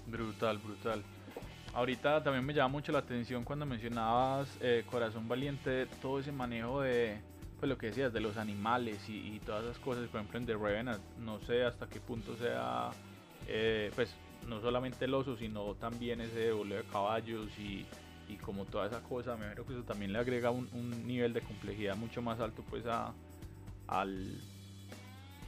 [0.05, 1.03] Brutal, brutal.
[1.74, 6.80] Ahorita también me llama mucho la atención cuando mencionabas eh, Corazón Valiente, todo ese manejo
[6.80, 7.18] de,
[7.60, 10.55] pues lo que decías, de los animales y, todas esas cosas, por ejemplo en The
[10.55, 12.91] Revenant, no sé hasta qué punto sea,
[13.45, 14.16] eh, pues
[14.47, 17.86] no solamente el oso, sino también ese vuelo de caballos y,
[18.38, 21.97] como toda esa cosa, me imagino que eso también le agrega un nivel de complejidad
[21.97, 23.14] mucho más alto pues a,
[23.88, 24.42] al,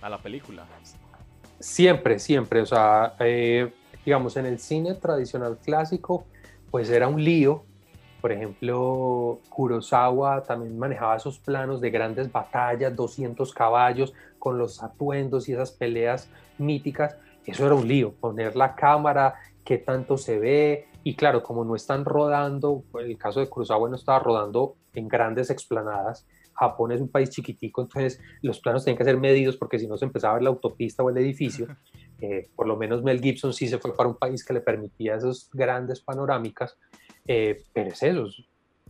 [0.01, 0.65] a la película.
[1.59, 2.61] Siempre, siempre.
[2.61, 3.71] O sea, eh,
[4.05, 6.25] digamos, en el cine tradicional clásico,
[6.71, 7.63] pues era un lío.
[8.21, 15.47] Por ejemplo, Kurosawa también manejaba esos planos de grandes batallas, 200 caballos, con los atuendos
[15.47, 17.15] y esas peleas míticas.
[17.45, 20.87] Eso era un lío, poner la cámara, qué tanto se ve.
[21.03, 25.49] Y claro, como no están rodando, el caso de Kurosawa no estaba rodando en grandes
[25.49, 26.27] explanadas,
[26.59, 29.97] Japón es un país chiquitico, entonces los planos tienen que ser medidos porque si no
[29.97, 31.67] se empezaba a ver la autopista o el edificio.
[32.21, 35.15] Eh, por lo menos Mel Gibson sí se fue para un país que le permitía
[35.15, 36.77] esas grandes panorámicas,
[37.25, 38.25] eh, pero es eso,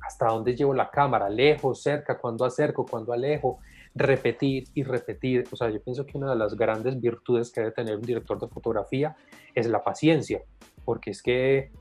[0.02, 3.60] hasta dónde llevo la cámara, lejos, cerca, cuando acerco, cuando alejo,
[3.94, 5.44] repetir y repetir.
[5.52, 8.40] O sea, yo pienso que una de las grandes virtudes que debe tener un director
[8.40, 9.16] de fotografía
[9.54, 10.42] es la paciencia,
[10.84, 11.72] porque es que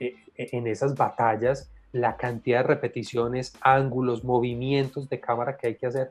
[0.00, 5.86] eh, en esas batallas la cantidad de repeticiones, ángulos, movimientos de cámara que hay que
[5.86, 6.10] hacer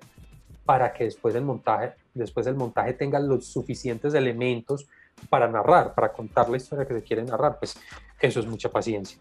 [0.65, 4.87] para que después del montaje, después del montaje tenga los suficientes elementos
[5.29, 7.77] para narrar, para contar la historia que se quiere narrar, pues
[8.19, 9.19] eso es mucha paciencia.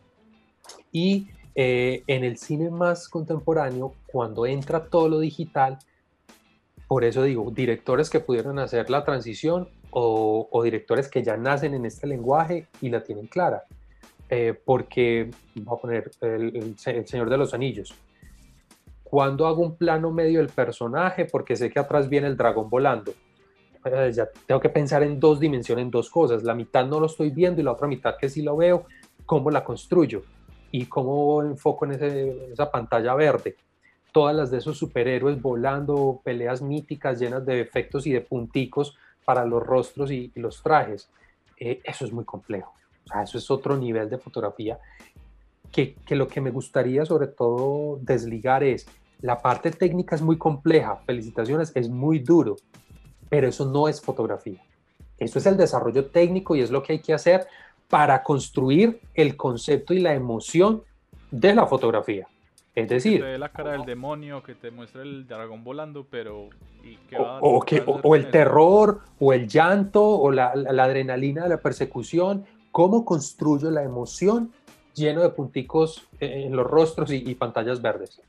[0.90, 5.78] Y eh, en el cine más contemporáneo, cuando entra todo lo digital,
[6.88, 11.86] por eso digo, directores que pudieron hacer la transición o directores que ya nacen en
[11.86, 13.64] este lenguaje y la tienen clara.
[14.36, 17.94] Eh, porque, voy a poner el, Señor de los Anillos.
[19.04, 23.12] cuando hago un plano medio del personaje porque sé que atrás viene el dragón volando.
[23.84, 26.42] Eh, ya tengo que pensar en dos dimensiones, en dos cosas.
[26.42, 28.86] La mitad no lo estoy viendo y la otra mitad que sí lo veo,
[29.24, 30.22] ¿cómo la construyo?
[30.72, 31.92] Y cómo enfoco en,
[32.52, 33.54] esa pantalla verde.
[34.10, 39.44] Todas las de esos superhéroes volando, peleas míticas llenas de efectos y de punticos para
[39.44, 41.08] los rostros y, los trajes.
[41.56, 42.74] Eh, eso es muy complejo.
[43.04, 44.78] O sea, eso es otro nivel de fotografía
[45.70, 48.86] que, que, lo que me gustaría sobre todo desligar es
[49.20, 52.56] la parte técnica es muy compleja, felicitaciones, es muy duro,
[53.28, 54.62] pero eso no es fotografía.
[55.18, 57.46] Eso es el desarrollo técnico y es lo que hay que hacer
[57.88, 60.82] para construir el concepto y la emoción
[61.30, 62.28] de la fotografía.
[62.74, 66.48] Es decir, que te la cara del demonio, que te muestra el dragón volando, pero.
[67.40, 72.44] o, que, o, el terror, o el llanto, o la, adrenalina de la persecución.
[72.74, 74.50] ¿Cómo construyo la emoción
[74.96, 78.20] lleno de punticos en los rostros y, y pantallas verdes?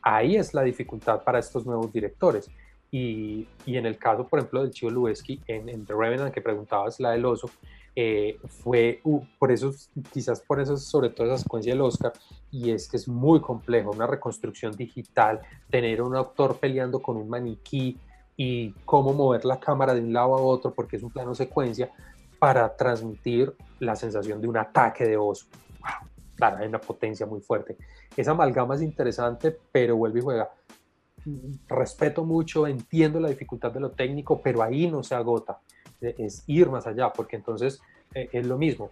[0.00, 2.50] Ahí es la dificultad para estos nuevos directores.
[2.90, 6.40] Y, y, en el caso, por ejemplo, del Chivo Lubeski, en, en, The Revenant, que
[6.40, 7.50] preguntabas, la del oso,
[7.94, 9.74] eh, fue uh, por eso,
[10.10, 12.14] quizás por eso, sobre todo esa secuencia del Oscar,
[12.50, 17.28] y es que es muy complejo, una reconstrucción digital, tener un actor peleando con un
[17.28, 17.98] maniquí
[18.38, 21.92] y cómo mover la cámara de un lado a otro, porque es un plano secuencia,
[22.42, 25.46] para transmitir la sensación de un ataque de oso.
[26.34, 27.76] Claro, hay una potencia muy fuerte.
[28.16, 30.50] Esa amalgama es interesante, pero vuelve y juega
[31.68, 35.60] respeto mucho, entiendo la dificultad de lo técnico, pero ahí no se agota,
[36.00, 37.80] e, es ir más allá, porque entonces
[38.12, 38.90] e, es lo mismo.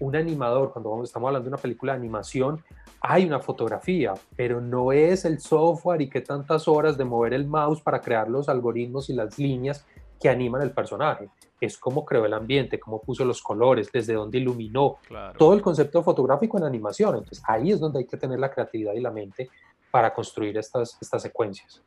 [0.00, 2.64] Un animador, cuando estamos hablando de una película de animación,
[3.00, 7.46] hay una fotografía, pero no es el software y qué tantas horas de mover el
[7.46, 9.86] mouse para crear los algoritmos y las líneas
[10.20, 11.28] que animan el personaje.
[11.60, 14.98] Es cómo creó el ambiente, cómo puso los colores, desde dónde iluminó,
[15.36, 17.16] todo el concepto fotográfico en animación.
[17.16, 19.50] Entonces ahí es donde hay que tener la creatividad y la mente
[19.90, 21.82] para construir estas, estas secuencias.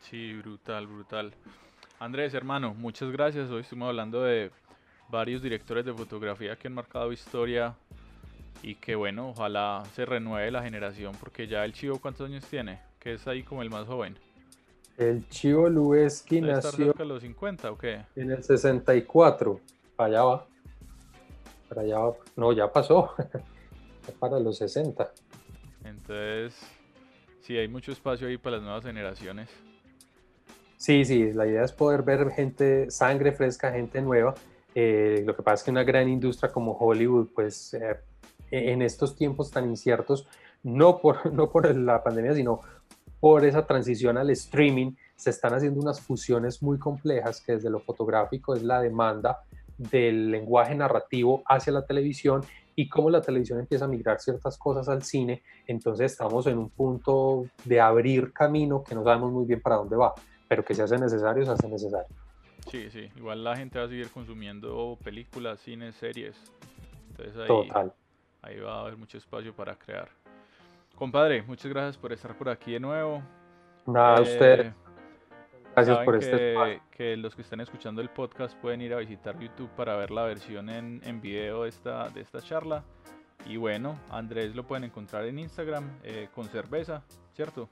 [0.00, 1.34] Sí, brutal, brutal.
[1.98, 3.50] Andrés, hermano, muchas gracias.
[3.50, 4.50] Hoy estuvimos hablando de
[5.08, 7.74] varios directores de fotografía que han marcado historia
[8.62, 12.80] y que bueno, ojalá se renueve la generación porque ya el Chivo cuántos años tiene,
[12.98, 14.18] que es ahí como el más joven.
[14.98, 18.04] El Chivo Lubeski nació cerca de los 50 o qué?
[18.16, 19.60] En el 64,
[19.94, 20.46] para allá va.
[21.68, 22.14] Para allá va.
[22.34, 23.14] No, ya pasó.
[24.18, 25.08] para los 60.
[25.84, 26.60] Entonces,
[27.42, 29.48] sí, hay mucho espacio ahí para las nuevas generaciones.
[30.76, 34.34] Sí, sí, la idea es poder ver gente, sangre fresca, gente nueva.
[34.74, 38.00] Eh, lo que pasa es que una gran industria como Hollywood, pues eh,
[38.50, 40.26] en estos tiempos tan inciertos,
[40.64, 42.62] no por, no por la pandemia, sino
[43.20, 47.80] por esa transición al streaming, se están haciendo unas fusiones muy complejas que desde lo
[47.80, 49.40] fotográfico es la demanda
[49.76, 52.42] del lenguaje narrativo hacia la televisión
[52.74, 56.70] y cómo la televisión empieza a migrar ciertas cosas al cine, entonces estamos en un
[56.70, 60.14] punto de abrir camino que no sabemos muy bien para dónde va,
[60.46, 62.06] pero que se hace necesario, se hace necesario.
[62.70, 66.36] Sí, sí, igual la gente va a seguir consumiendo películas, cines, series.
[67.10, 67.92] Entonces ahí, Total.
[68.42, 70.08] ahí va a haber mucho espacio para crear.
[70.98, 73.22] Compadre, muchas gracias por estar por aquí de nuevo.
[73.86, 74.60] Nada, a usted.
[74.60, 74.74] Eh,
[75.76, 79.38] Gracias por este que, que los que están escuchando el podcast pueden ir a visitar
[79.38, 82.82] YouTube para ver la versión en, en video de esta, de esta charla.
[83.46, 87.68] Y bueno, Andrés lo pueden encontrar en Instagram eh, con cerveza, ¿cierto?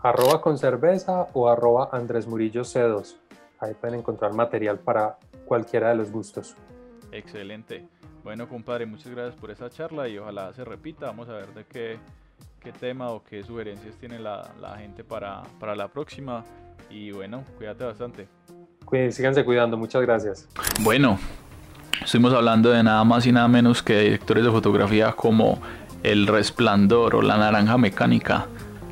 [0.00, 3.14] Arroba con cerveza o arroba Andrés Murillo C2.
[3.58, 6.56] Ahí pueden encontrar material para cualquiera de los gustos.
[7.12, 7.86] Excelente.
[8.24, 11.06] Bueno, compadre, muchas gracias por esa charla y ojalá se repita.
[11.08, 11.98] Vamos a ver de qué,
[12.60, 16.44] qué tema o qué sugerencias tiene la, la gente para, para la próxima.
[16.90, 18.28] Y bueno, cuídate bastante.
[19.10, 20.48] síganse cuidando, muchas gracias.
[20.80, 21.18] Bueno,
[22.02, 25.60] estuvimos hablando de nada más y nada menos que directores de fotografía como
[26.02, 28.46] El Resplandor o La Naranja Mecánica,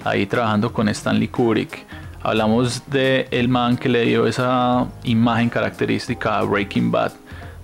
[0.05, 1.85] ahí trabajando con Stanley Kubrick.
[2.23, 7.13] Hablamos de el man que le dio esa imagen característica a Breaking Bad,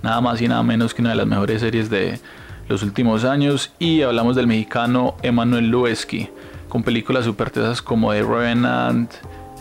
[0.01, 2.19] nada más y nada menos que una de las mejores series de
[2.67, 3.71] los últimos años.
[3.79, 6.29] Y hablamos del mexicano Emanuel Lubezki,
[6.69, 9.11] con películas super tesas como The Revenant,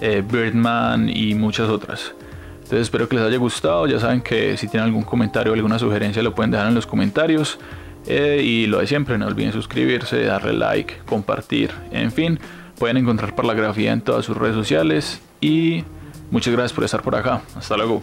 [0.01, 2.15] eh, Birdman y muchas otras.
[2.57, 3.87] Entonces espero que les haya gustado.
[3.87, 6.87] Ya saben que si tienen algún comentario o alguna sugerencia lo pueden dejar en los
[6.87, 7.59] comentarios.
[8.07, 12.39] Eh, y lo de siempre, no olviden suscribirse, darle like, compartir, en fin.
[12.79, 15.21] Pueden encontrar Parlagrafía en todas sus redes sociales.
[15.41, 15.85] Y
[16.31, 17.43] muchas gracias por estar por acá.
[17.57, 18.03] Hasta luego.